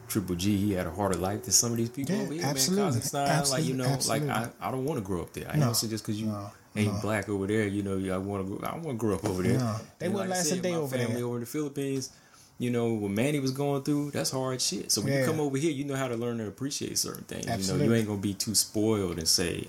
[0.07, 2.43] Triple G, he had a harder life than some of these people Yeah, over here,
[2.45, 2.83] absolutely.
[2.91, 3.01] man.
[3.01, 4.27] Kazakhstan, like Absolutely, you know, absolutely.
[4.27, 5.49] like I, I don't want to grow up there.
[5.51, 6.99] I No, say just because you no, ain't no.
[7.01, 9.57] black over there, you know, I want to, I want to grow up over there.
[9.57, 11.25] No, they wouldn't like last a said, day my over family there.
[11.25, 12.11] over in the Philippines.
[12.59, 14.91] You know, what Manny was going through, that's hard shit.
[14.91, 17.45] So when you come over here, you know how to learn and appreciate certain things.
[17.45, 19.67] You know, you ain't gonna be too spoiled and say,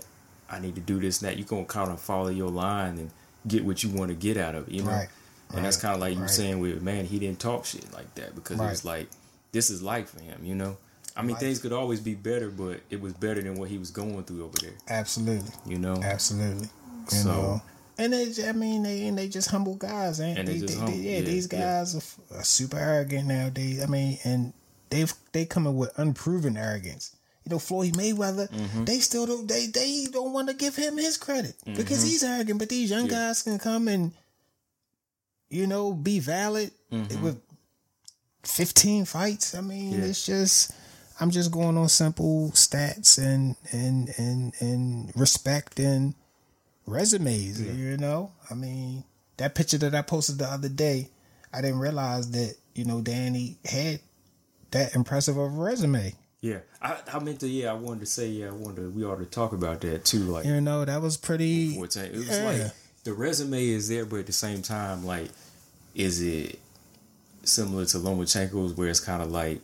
[0.51, 1.36] I need to do this and that.
[1.36, 3.11] You're gonna kind of follow your line and
[3.47, 4.91] get what you want to get out of it, you know?
[4.91, 5.09] Right,
[5.55, 6.30] And that's kind of like you right.
[6.30, 8.72] saying with man, he didn't talk shit like that because Right.
[8.72, 9.09] it's like
[9.53, 10.76] this is life for him, you know.
[11.16, 11.40] I mean, Life.
[11.40, 14.44] things could always be better, but it was better than what he was going through
[14.44, 16.01] over there, absolutely, you know.
[16.03, 16.68] absolutely.
[17.12, 17.62] You So- know.
[18.01, 20.74] And they, I mean, they and they just humble guys, and, And they, they they-
[20.74, 21.59] humble, yeah, yeah, these yeah.
[21.59, 23.82] guys are, are super arrogant nowadays.
[23.82, 24.53] I mean, and
[24.90, 27.16] they've they coming with unproven arrogance.
[27.44, 28.84] You know, Floyd Mayweather, Mm-hmm.
[28.84, 32.61] they still don't they they don't want to give him his credit because he's arrogant.
[32.61, 33.12] But these young Mm-hmm.
[33.14, 33.26] Yeah.
[33.28, 34.12] guys can come and
[35.51, 37.22] you know be valid Mm-hmm.
[37.22, 37.40] with
[38.43, 39.55] fifteen fights.
[39.55, 40.05] I mean, Yeah.
[40.07, 40.72] it's just
[41.20, 46.14] I'm just going on simple stats and and and and respect and
[46.86, 47.61] resumes.
[47.61, 49.05] You know, I mean,
[49.36, 51.11] that picture that I posted the other day,
[51.53, 54.01] I didn't realize that you know Danny had
[54.70, 56.14] that impressive of a resume.
[56.41, 57.49] Yeah, I, I meant to.
[57.49, 58.28] Yeah, I wanted to say.
[58.28, 58.76] Yeah, I wanted.
[58.76, 60.20] To, we ought to talk about that too.
[60.20, 61.76] Like, You know, that was pretty.
[61.76, 62.12] what's that?
[62.12, 62.45] It was Yeah.
[62.45, 62.72] like
[63.03, 65.30] the resume is there, but at the same time, like,
[65.97, 66.61] is it
[67.49, 69.61] similar to Lomachenko's, where it's kind of like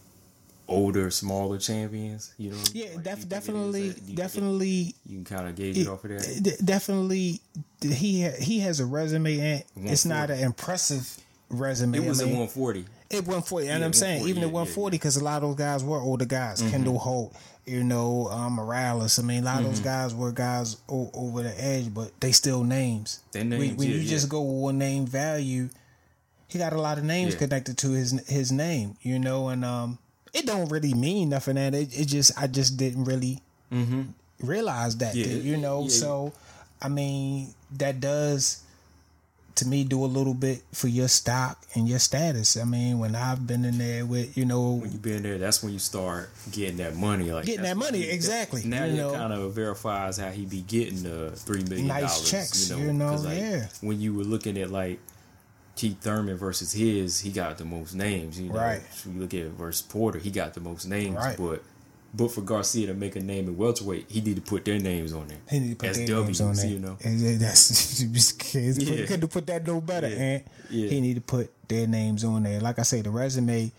[0.69, 2.33] older, smaller champions?
[2.39, 2.57] You know?
[2.73, 3.83] Yeah, Like, def- you think it is definitely?
[3.83, 4.95] You it- definitely.
[5.07, 6.41] You can kind of gauge it, off of that.
[6.43, 7.41] D- definitely,
[7.83, 11.17] he ha- he has a resume, and it's not an impressive
[11.51, 11.99] resume.
[11.99, 12.85] It was I at 140.
[13.11, 15.57] It 140, and Yeah, I'm saying even at yeah, 140 because a lot of those
[15.59, 16.61] guys were older guys.
[16.61, 16.71] Mm-hmm.
[16.71, 19.19] Kendall Holt, you know, um, Morales.
[19.19, 22.33] I mean, a lot of those guys were guys o- over the edge, but they
[22.33, 23.21] still names.
[23.33, 25.69] They When- names, when yeah, you just go with one name value,
[26.55, 27.41] he got a lot of names Yeah.
[27.41, 29.99] connected to his his name, you know, and um,
[30.33, 31.57] it don't really mean nothing.
[31.57, 33.43] That it, it just I just didn't really
[34.41, 35.83] realize that, Yeah, you know.
[35.83, 35.89] yeah.
[35.89, 36.33] So,
[36.81, 38.61] I mean, that does
[39.57, 42.57] to me do a little bit for your stock and your status.
[42.57, 45.63] I mean, when I've been in there with you know When you've been there, that's
[45.63, 47.31] when you start getting that money.
[47.31, 49.13] Like Getting that money, he- exactly, Now you know.
[49.13, 52.31] kind of verifies how he be getting the three million Nice dollars.
[52.31, 53.67] checks, you know, you know, like, yeah.
[53.81, 54.99] When you were looking at like
[55.77, 58.41] Keith Thurman versus his, he got the most names.
[58.41, 58.81] You know, Right.
[59.05, 61.17] You look at versus Porter, he got the most names.
[61.17, 61.37] Right.
[61.37, 61.63] But
[62.17, 65.13] but for Garcia to make a name in welterweight, he need to put their names
[65.13, 65.39] on there.
[65.51, 66.67] he need to put As their W's, names on there.
[66.67, 66.97] you know.
[67.03, 68.01] And that's
[68.55, 69.07] Yeah.
[69.07, 70.09] couldn't have put that no better.
[70.09, 70.17] Yeah.
[70.17, 70.89] And Yeah.
[70.91, 72.61] he need to put their names on there.
[72.61, 73.73] Like I say, the resume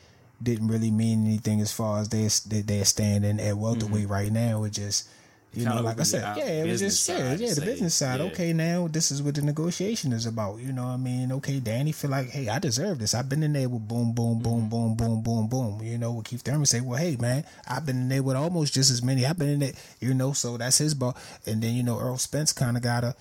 [0.43, 2.27] didn't really mean anything as far as they
[2.61, 4.11] they're standing at welterweight mm-hmm.
[4.11, 4.65] right now.
[4.65, 5.07] It just
[5.55, 8.19] you know, like I said, yeah, it was just yeah, yeah, the say, business side.
[8.19, 8.25] yeah.
[8.27, 10.59] Okay, now this is what the negotiation is about.
[10.59, 13.13] You know, what I mean, okay, Danny feel like, hey, I deserve this.
[13.13, 15.81] I've been in there with boom, boom, boom, boom, boom, boom, boom.
[15.83, 18.91] You know, Keith Thurman say, well, hey, man, I've been in there with almost just
[18.91, 19.25] as many.
[19.25, 21.15] I've been in there, you know, so that's his ball.
[21.45, 23.15] And then you know, Errol Spence kind of gotta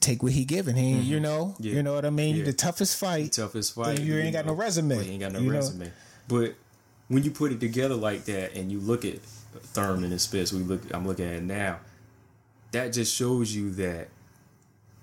[0.00, 0.76] take what he giving.
[0.76, 1.64] He, you know, Mm-hmm.
[1.64, 1.72] Yeah.
[1.74, 2.44] you know what I mean.
[2.44, 3.32] The toughest fight.
[3.32, 4.00] toughest fight.
[4.00, 5.56] You ain't got no resume, you ain't got no you know?
[5.58, 5.90] resume.
[6.28, 6.54] But
[7.12, 10.60] when you put it together like that, and you look at Thurman and Spence, we
[10.60, 10.80] look.
[10.94, 11.80] I'm looking at it now.
[12.70, 14.08] That just shows you that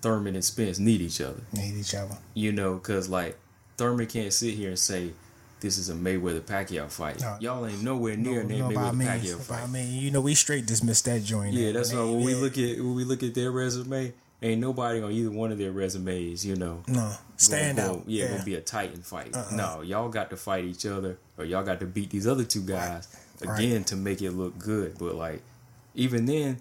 [0.01, 1.41] Thurman and Spence need each other.
[1.53, 2.17] Need each other.
[2.33, 3.37] You know, because like
[3.77, 5.11] Thurman can't sit here and say
[5.59, 7.19] this is a Mayweather Pacquiao fight.
[7.21, 7.37] No.
[7.39, 9.69] Y'all ain't nowhere near No, that no, by Mayweather me, Pacquiao by fight.
[9.69, 11.53] me, you know, we straight dismissed that joint.
[11.53, 15.01] Yeah, that's why when we look at when we look at their resume, ain't nobody
[15.01, 16.45] on either one of their resumes.
[16.45, 18.03] You know, No, stand gonna, out.
[18.07, 18.31] Yeah, Yeah.
[18.31, 19.35] gonna be a Titan fight.
[19.35, 19.55] Uh-uh.
[19.55, 22.61] No, y'all got to fight each other, or y'all got to beat these other two
[22.61, 23.07] guys
[23.43, 23.59] Right.
[23.59, 24.97] again to make it look good.
[24.97, 25.41] But like,
[25.95, 26.59] even then,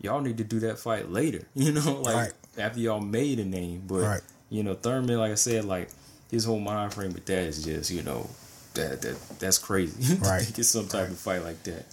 [0.00, 1.42] y'all need to do that fight later.
[1.54, 2.32] You know, like Right.
[2.58, 3.82] after y'all made a name.
[3.86, 4.20] But Right.
[4.50, 5.88] you know, Thurman, like I said, like
[6.30, 8.28] his whole mind frame with that is just you know
[8.74, 10.14] that that that's crazy.
[10.20, 10.42] Right.
[10.42, 11.84] think it's some type of fight like that.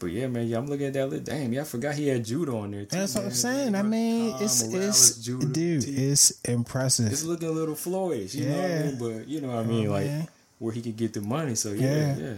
[0.00, 1.06] But yeah, man, yeah, I'm looking at that.
[1.10, 1.24] list.
[1.24, 2.96] Damn, yeah, I forgot he had Judah on there too.
[2.96, 3.34] That's what I'm man.
[3.36, 3.74] saying.
[3.76, 7.12] I mean, Khan, it's it's Judah, dude, it's impressive.
[7.12, 8.98] it's looking a little Floydish, you know what I mean?
[8.98, 10.28] But you know what I mean, Oh, like man.
[10.58, 11.54] where he could get the money.
[11.54, 12.34] So yeah, Yeah.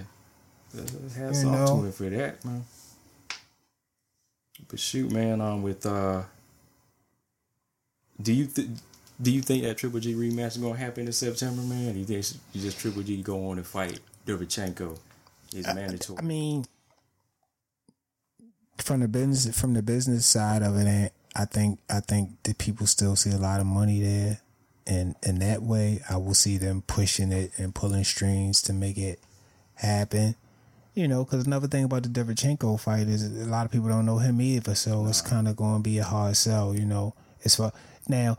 [0.75, 0.83] yeah.
[1.17, 1.81] Hats off know.
[1.81, 2.65] to him for that, man.
[4.69, 6.23] But shoot, man, um, with uh,
[8.21, 8.69] do you th-
[9.21, 11.93] do you think that Triple G rematch is gonna happen in September, man?
[11.93, 14.99] Do you think you just Triple G go on and fight Derevchenko?
[15.55, 16.19] Is mandatory.
[16.19, 16.65] I mean,
[18.79, 22.59] from the business from the business side of it, and I think I think that
[22.59, 24.41] people still see a lot of money there,
[24.87, 28.99] and in that way, I will see them pushing it and pulling strings to make
[28.99, 29.21] it
[29.75, 30.37] happen.
[30.95, 34.05] You know, because another thing about the Derevchenko fight is a lot of people don't
[34.05, 36.75] know him either, so it's kind of going to be a hard sell.
[36.75, 37.15] You know,
[37.45, 37.73] as far
[38.09, 38.37] now,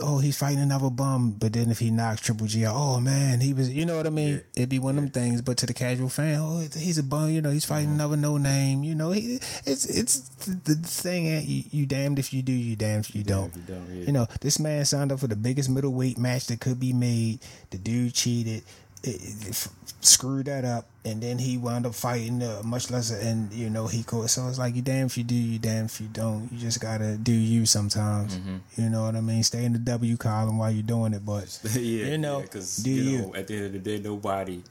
[0.00, 3.40] oh, he's fighting another bum, but then if he knocks Triple G out, oh man,
[3.40, 4.42] he was, you know what I mean?
[4.54, 5.42] It'd be one of them things.
[5.42, 8.36] But to the casual fan, oh, he's a bum, you know, he's fighting another no
[8.36, 11.26] name, you know, he, it's it's the, the thing.
[11.26, 13.48] ain't You, you damned if you do, you damned if you don't.
[13.48, 14.06] if you don't, yeah.
[14.06, 17.40] You know, this man signed up for the biggest middleweight match that could be made.
[17.70, 18.64] The dude cheated,
[19.02, 19.68] it, it, f-
[20.00, 23.16] screwed that up, and then he wound up fighting uh, much lesser.
[23.16, 24.30] And you know, he could.
[24.30, 26.48] So it's like you damn if you do, you damn if you don't.
[26.52, 28.36] You just gotta do you sometimes.
[28.36, 28.82] Mm-hmm.
[28.82, 29.42] You know what I mean?
[29.42, 32.90] Stay in the W column while you're doing it, but yeah, you know, because do
[32.90, 33.18] you you?
[33.22, 34.62] know, at the end of the day, nobody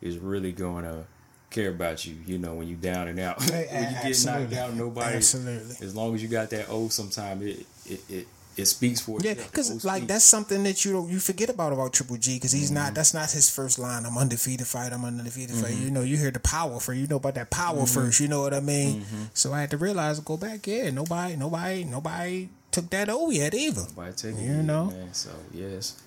[0.00, 1.04] is really going to
[1.50, 2.16] care about you.
[2.26, 5.16] You know, when you down and out, when you get knocked out, nobody.
[5.16, 5.86] Absolutely.
[5.86, 9.34] As long as you got that O, sometimes it it it, it speaks for Yeah,
[9.34, 12.66] because like that's something that you don't you forget about about Triple G because he's
[12.70, 12.74] Mm-hmm.
[12.74, 14.04] not that's not his first line.
[14.04, 14.92] I'm undefeated fight.
[14.92, 15.72] I'm undefeated fight.
[15.72, 15.84] Mm-hmm.
[15.84, 18.20] You know, you hear the power for you know about that power first.
[18.20, 19.02] You know what I mean?
[19.02, 19.22] Mm-hmm.
[19.34, 20.66] So I had to realize go back.
[20.66, 23.82] Yeah, nobody, nobody, nobody took that over yet either.
[23.88, 24.86] Nobody take it, You yet, know?
[24.86, 25.14] man.
[25.14, 26.02] So yes,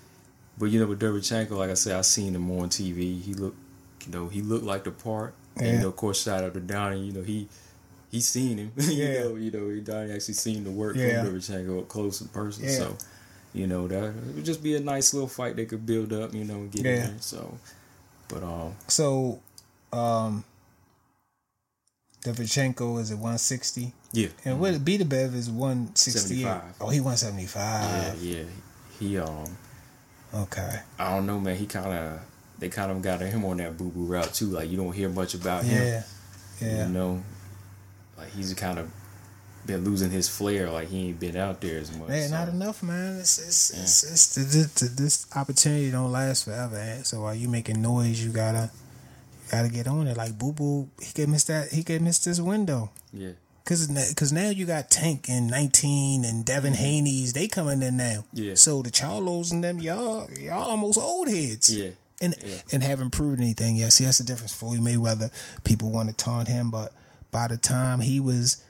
[0.58, 3.20] But you know, with Derevchenko, like I said, I seen him on TV.
[3.20, 3.58] He looked,
[4.06, 5.34] you know, he looked like the part.
[5.56, 7.00] And, you know, of course, shout out to Donnie.
[7.06, 7.48] You know, he
[8.12, 8.72] he seen him.
[8.76, 9.22] you Yeah.
[9.24, 11.24] know, you know, he Donnie actually seen the work Yeah.
[11.24, 12.62] from Derevchenko up close in person.
[12.64, 12.76] Yeah.
[12.76, 12.96] So,
[13.52, 16.32] you know, that it would just be a nice little fight they could build up.
[16.32, 16.90] You know, and get Yeah.
[16.92, 17.14] in there.
[17.20, 17.58] So,
[18.28, 19.40] but um, So,
[19.92, 20.44] um,
[22.24, 23.92] Devchenko is at 160.
[24.12, 26.46] yeah, And what Beterbiev is 168.
[26.80, 28.22] Oh, he 175.
[28.22, 28.44] yeah, yeah.
[29.00, 29.56] He um,
[30.34, 30.80] Okay.
[30.98, 31.56] I don't know, man.
[31.56, 32.20] He kind of
[32.58, 34.46] they kind of got him on that boo boo route too.
[34.46, 35.82] Like you don't hear much about him.
[35.82, 36.02] Yeah.
[36.60, 36.86] Yeah.
[36.86, 37.22] You know,
[38.22, 38.90] like he's kind of
[39.66, 40.70] been losing his flair.
[40.70, 42.08] Like he ain't been out there as much.
[42.08, 42.34] Man, so.
[42.34, 43.18] not enough, man.
[43.18, 46.74] It's it's, it's, it's this, this, this opportunity don't last forever.
[46.74, 47.04] Man.
[47.04, 48.70] So while you making noise, you gotta
[49.44, 50.16] you gotta get on it.
[50.16, 51.70] Like Boo Boo, he could miss that.
[51.70, 52.90] He could miss this window.
[53.12, 53.32] Yeah,
[53.64, 57.32] Cause, Cause now you got Tank and 19 and Devin Haney's.
[57.34, 58.24] They coming in now.
[58.34, 58.42] Mm-hmm.
[58.42, 58.54] Yeah.
[58.54, 61.68] So the Charlos and them, y'all, y'all almost old heads.
[61.76, 62.54] yeah, and Yeah.
[62.72, 63.92] and haven't proved anything yet.
[63.92, 64.52] See, that's the difference.
[64.54, 65.30] Floyd Mayweather,
[65.62, 66.92] people want to taunt him, but
[67.32, 68.62] by the time he was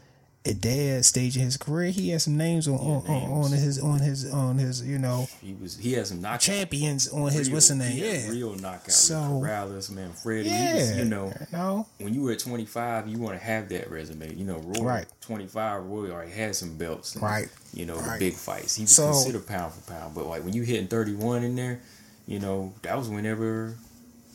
[0.44, 3.78] at that stage in his career, he had some names on on, on, on his
[3.80, 5.76] on his on his you know he was.
[5.76, 6.40] He has some knockout.
[6.40, 7.96] champions on his real- what's the name?
[7.96, 8.90] Yeah, real knockout.
[8.90, 10.48] So- Corrales, man, Freddie.
[10.48, 10.74] He yeah.
[10.74, 14.34] was, you know, no, when you were at 25, you want to have that resume.
[14.34, 15.06] You know, Roy, Right.
[15.20, 17.14] 25, Roy already had some belts.
[17.14, 17.48] and, Right.
[17.72, 18.18] You know, Right.
[18.18, 18.74] the big fights.
[18.74, 20.12] He was So- considered pound for pound.
[20.14, 21.78] But like when you hitting 31 in there,
[22.26, 23.76] you know, that was whenever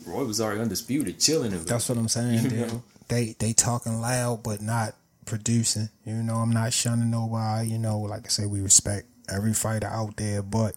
[0.06, 1.52] Roy was already undisputed, chilling.
[1.52, 2.44] in that's what I'm saying.
[2.44, 2.82] You dude.
[3.08, 4.94] They they talking loud, but not
[5.26, 5.88] producing.
[6.04, 7.68] You know, I'm not shunning nobody.
[7.68, 10.74] You know, like I say, we respect every fighter out there, but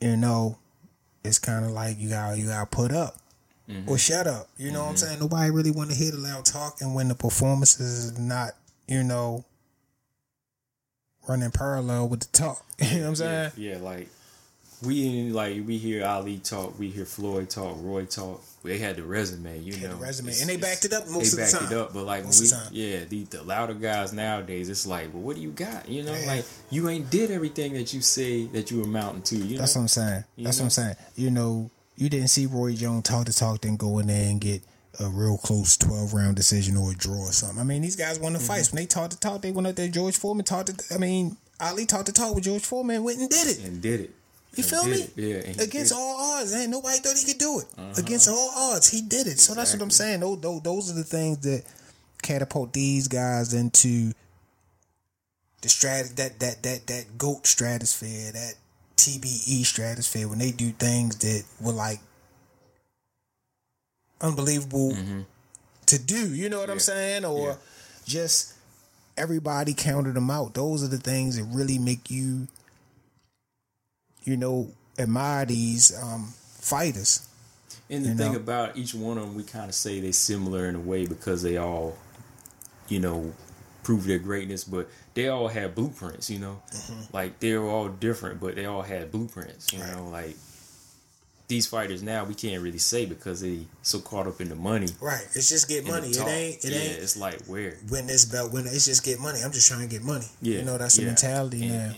[0.00, 0.58] you know,
[1.24, 3.16] it's kind of like you got you got put up.
[3.68, 3.88] Mm-hmm.
[3.88, 4.48] or shut up.
[4.58, 5.06] You know what I'm mm-hmm.
[5.06, 5.20] saying?
[5.20, 8.50] Nobody really want to hear the loud talking when the performances is not,
[8.86, 9.42] you know,
[11.26, 12.62] running parallel with the talk.
[12.78, 13.52] You know what I'm saying?
[13.56, 14.08] Yeah, yeah, like
[14.82, 18.42] we like we hear Ali talk, we hear Floyd talk, Roy talk.
[18.62, 20.28] They had the resume, you Had know, the resume.
[20.30, 22.24] It's- And they backed it up most they of the backed it up, but like
[22.24, 22.72] Most when we, time.
[22.72, 25.86] yeah, the, the louder guys nowadays, it's like, well, what do you got?
[25.88, 26.26] You know, Yeah.
[26.26, 29.36] like you ain't did everything that you say that you were mounting to.
[29.36, 30.24] You That's know, what I'm saying.
[30.36, 30.62] You That's know?
[30.62, 30.96] what I'm saying.
[31.16, 34.40] You know, you didn't see Roy Jones talk to talk, then go in there and
[34.40, 34.62] get
[35.00, 37.58] a real close 12 round decision or a draw or something.
[37.58, 38.48] I mean, these guys won the Mm-hmm.
[38.48, 38.72] fights.
[38.72, 39.88] When they talked to talk, they went up there.
[39.88, 43.28] George Foreman talked to, I mean, Ali talked to talk with George Foreman, went and
[43.28, 43.58] did it.
[43.64, 44.10] and did it.
[44.56, 44.92] You And feel me?
[44.92, 45.12] it.
[45.16, 45.92] Yeah, Against.
[45.92, 46.00] Uh-huh.
[46.00, 47.98] all odds, ain't nobody thought he could do it.
[47.98, 49.38] Against all odds, he did it.
[49.40, 50.20] So that's what I'm saying.
[50.20, 51.64] Those, those, those are the things that
[52.22, 54.12] catapult these guys into
[55.60, 58.54] the strat that that that that goat stratosphere, that
[58.96, 62.00] TBE stratosphere when they do things that were like
[64.20, 64.96] unbelievable
[65.86, 66.34] to do.
[66.34, 66.80] You know what I'm Mm-hmm.
[66.80, 67.24] Saying?
[67.24, 67.54] Or Yeah.
[68.06, 68.52] just
[69.16, 70.54] everybody counted them out.
[70.54, 72.48] Those are the things that really make you
[74.24, 77.28] you know, admire these um, fighters.
[77.90, 78.38] And the You thing know?
[78.38, 81.42] about each one of them, we kind of say they're similar in a way because
[81.42, 81.96] they all,
[82.88, 83.32] you know,
[83.82, 86.62] prove their greatness, but they all had blueprints, you know?
[87.12, 90.08] Like they're all different, but they all had blueprints, you know?
[90.10, 90.36] Like
[91.46, 94.88] these fighters now, we can't really say because they so caught up in the money.
[95.00, 95.26] Right.
[95.34, 96.08] It's just get money.
[96.08, 96.64] It ain't.
[96.64, 97.02] It yeah, ain't.
[97.02, 97.76] it's like where?
[97.90, 98.52] Win this belt.
[98.52, 98.66] Win.
[98.66, 99.40] It's just get money.
[99.44, 100.26] I'm just trying to get money.
[100.40, 100.60] Yeah.
[100.60, 101.94] You know that's the mentality and, now.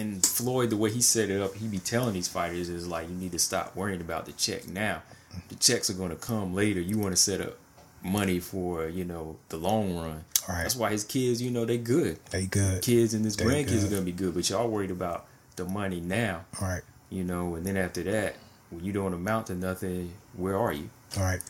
[0.00, 3.08] And Floyd, the way he set it up, he be telling these fighters is like,
[3.08, 5.02] you need to stop worrying about the check now.
[5.48, 6.80] The checks are going to come later.
[6.80, 7.56] You want to set up
[8.02, 10.24] money for you know the long run.
[10.48, 10.62] Right.
[10.62, 12.18] That's why his kids, you know, they good.
[12.30, 12.82] They good.
[12.82, 13.84] Kids and his They grandkids good.
[13.84, 15.26] are gonna be good, but y'all worried about
[15.56, 16.82] the money now, All right.
[17.10, 17.54] you know.
[17.56, 18.36] And then after that,
[18.70, 20.88] when you don't amount to nothing, where are you?
[21.18, 21.40] All right.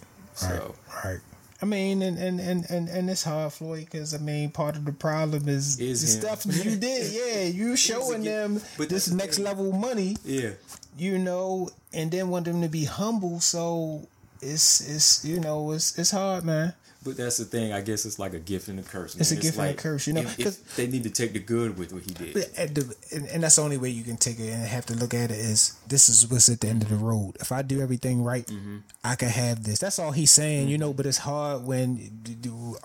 [0.43, 0.59] All right.
[0.59, 1.21] So- All right.
[1.63, 4.85] I mean, and and and and, and it's hard, Floyd, because I mean, part of
[4.85, 6.37] the problem is, Is the him.
[6.37, 7.13] stuff you did.
[7.13, 9.45] Yeah, you showing them but this next thing.
[9.45, 10.51] level money, Yeah,
[10.97, 13.41] you know, and then want them to be humble.
[13.41, 14.07] So
[14.41, 16.73] it's it's you know it's it's hard, man.
[17.03, 17.73] But that's the thing.
[17.73, 19.15] I guess it's like a gift and a curse.
[19.17, 19.43] It's a man.
[19.43, 21.79] gift and a curse, you know, if- if 'cause- they need to take the good
[21.79, 22.35] with what he did.
[22.35, 24.85] But at the, and, and that's the only way you can take it and have
[24.87, 27.37] to look at it is this is what's at the end of the road.
[27.41, 28.77] If I do everything right, Mm-hmm.
[29.03, 29.79] I can have this.
[29.79, 30.93] That's all he's saying, you know.
[30.93, 32.11] But it's hard when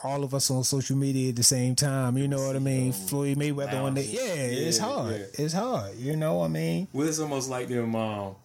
[0.04, 2.18] all of us on social media at the same time.
[2.18, 2.94] You know what I mean?
[2.94, 4.14] Floyd Mayweather on the thousands.
[4.14, 5.12] yeah, it's hard.
[5.20, 5.46] yeah.
[5.46, 5.98] It's hard.
[5.98, 6.88] You know what I mean?
[6.94, 7.96] Well, it's almost like them.
[7.96, 8.36] Um,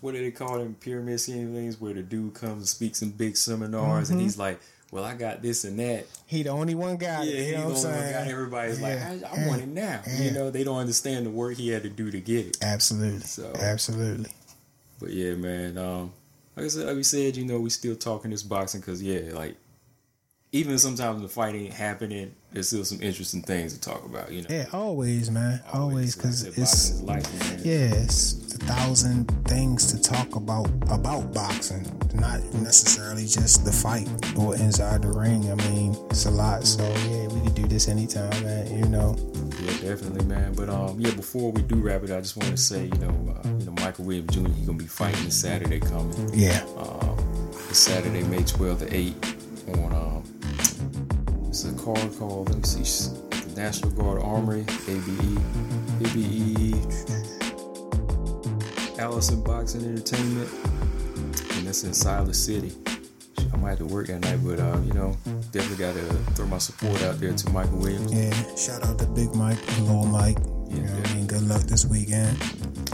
[0.00, 3.10] what do they call them pyramid scheme things where the dude comes and speaks in
[3.10, 4.12] big seminars Mm-hmm.
[4.12, 4.60] and he's like,
[4.90, 7.52] "Well, I got this and that." He the only one got Yeah, it.
[7.52, 8.12] Know the only one saying?
[8.12, 8.88] got everybody's Yeah,
[9.20, 11.82] like, "I, I want it now." You know, they don't understand the work he had
[11.84, 12.58] to do to get it.
[12.62, 13.20] Absolutely.
[13.20, 14.30] So- Absolutely.
[15.00, 15.78] But yeah, man.
[15.78, 16.12] Um,
[16.56, 19.32] like I said, like we said, you know, we still talking this boxing because yeah,
[19.32, 19.56] like
[20.52, 24.32] even sometimes the fight ain't happening, there's still some interesting things to talk about.
[24.32, 25.60] You know, Yeah, always, man.
[25.72, 27.60] Always, because Like I said, boxing it's life, man.
[27.64, 31.84] yeah, it's a thousand things to talk about about boxing,
[32.14, 35.50] not necessarily just the fight or inside the ring.
[35.52, 36.64] I mean, it's a lot.
[36.64, 38.74] So yeah, we could do this anytime, man.
[38.78, 39.16] You know.
[39.60, 40.54] Yeah, definitely, man.
[40.54, 43.36] But um, yeah, before we do wrap it, I just want to say, you know,
[43.44, 44.48] uh, you know, Michael Williams Jr.
[44.48, 46.30] He's gonna be fighting Saturday coming.
[46.32, 46.64] Yeah.
[46.78, 47.18] Um,
[47.72, 49.34] Saturday, May 12th to 8
[49.68, 50.37] on um,
[51.64, 55.38] it's a car called let me see, the National Guard Armory, ABE,
[56.06, 56.74] ABE,
[59.00, 60.48] Allison Boxing Entertainment,
[61.56, 62.72] and that's in Silas City.
[63.52, 65.16] I might have to work that night, but uh, you know,
[65.50, 66.04] definitely got to
[66.34, 68.12] throw my support out there to Michael Williams.
[68.12, 68.54] Yeah.
[68.54, 70.38] Shout out to Big Mike and Little Mike.
[70.68, 71.08] You Yeah, know yeah.
[71.10, 71.26] I mean?
[71.26, 72.36] Good luck this weekend.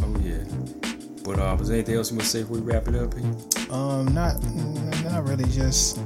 [0.02, 0.42] Oh yeah.
[1.22, 3.12] But uh, was there anything else you want to say before we wrap it up?
[3.70, 4.42] Um, not
[5.04, 5.44] not really.
[5.50, 5.98] Just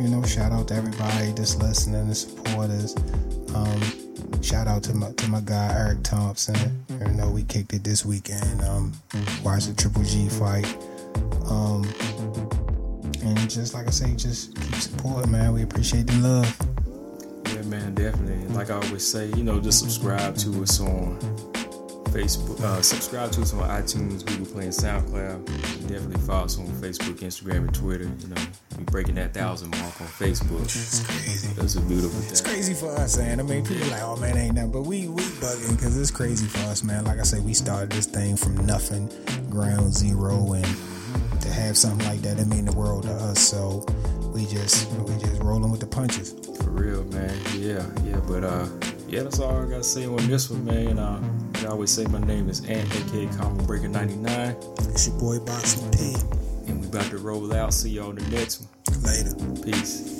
[0.00, 2.96] you know, shout out to everybody that's listening and supporters.
[3.54, 6.84] Um, shout out to my to my guy Eric Thompson.
[6.88, 8.62] You know, we kicked it this weekend.
[8.62, 8.92] Um,
[9.42, 10.66] watched the Triple G fight.
[11.46, 11.84] Um,
[13.22, 15.52] and just like I say, just keep supporting, man.
[15.52, 16.56] We appreciate the love.
[17.54, 18.46] Yeah, man, definitely.
[18.54, 21.18] Like I always say, you know, just subscribe to us on
[22.18, 22.60] Facebook.
[22.60, 25.46] Uh, subscribe to us on iTunes, Google Play, and SoundCloud.
[25.82, 28.10] Definitely follow us on Facebook, Instagram, and Twitter.
[28.18, 28.42] You know,
[28.76, 30.64] we breaking that thousand mark on Facebook.
[30.64, 31.54] It's crazy.
[31.54, 32.30] That's a beautiful thing.
[32.30, 33.38] It's crazy for us, man.
[33.38, 36.46] I mean, people like, oh man, ain't nothing, but we we bugging because it's crazy
[36.46, 37.04] for us, man.
[37.04, 39.08] Like I said, we started this thing from nothing,
[39.48, 40.66] ground zero, and
[41.40, 43.38] to have something like that, it mean the world to us.
[43.38, 43.86] So
[44.34, 46.34] we just we just rolling with the punches.
[46.64, 47.38] For real, man.
[47.54, 48.20] Yeah, yeah.
[48.26, 48.66] But uh,
[49.08, 50.98] yeah, that's all I gotta say on this one, man.
[50.98, 51.20] Uh,
[51.62, 54.56] I always say my name is Ant, aka Common Breaker 99,
[54.90, 56.14] It's your boy Boxing P.
[56.70, 57.72] and we about to roll out.
[57.72, 58.68] See y'all in the next one.
[59.02, 59.34] Later.
[59.64, 60.18] Peace.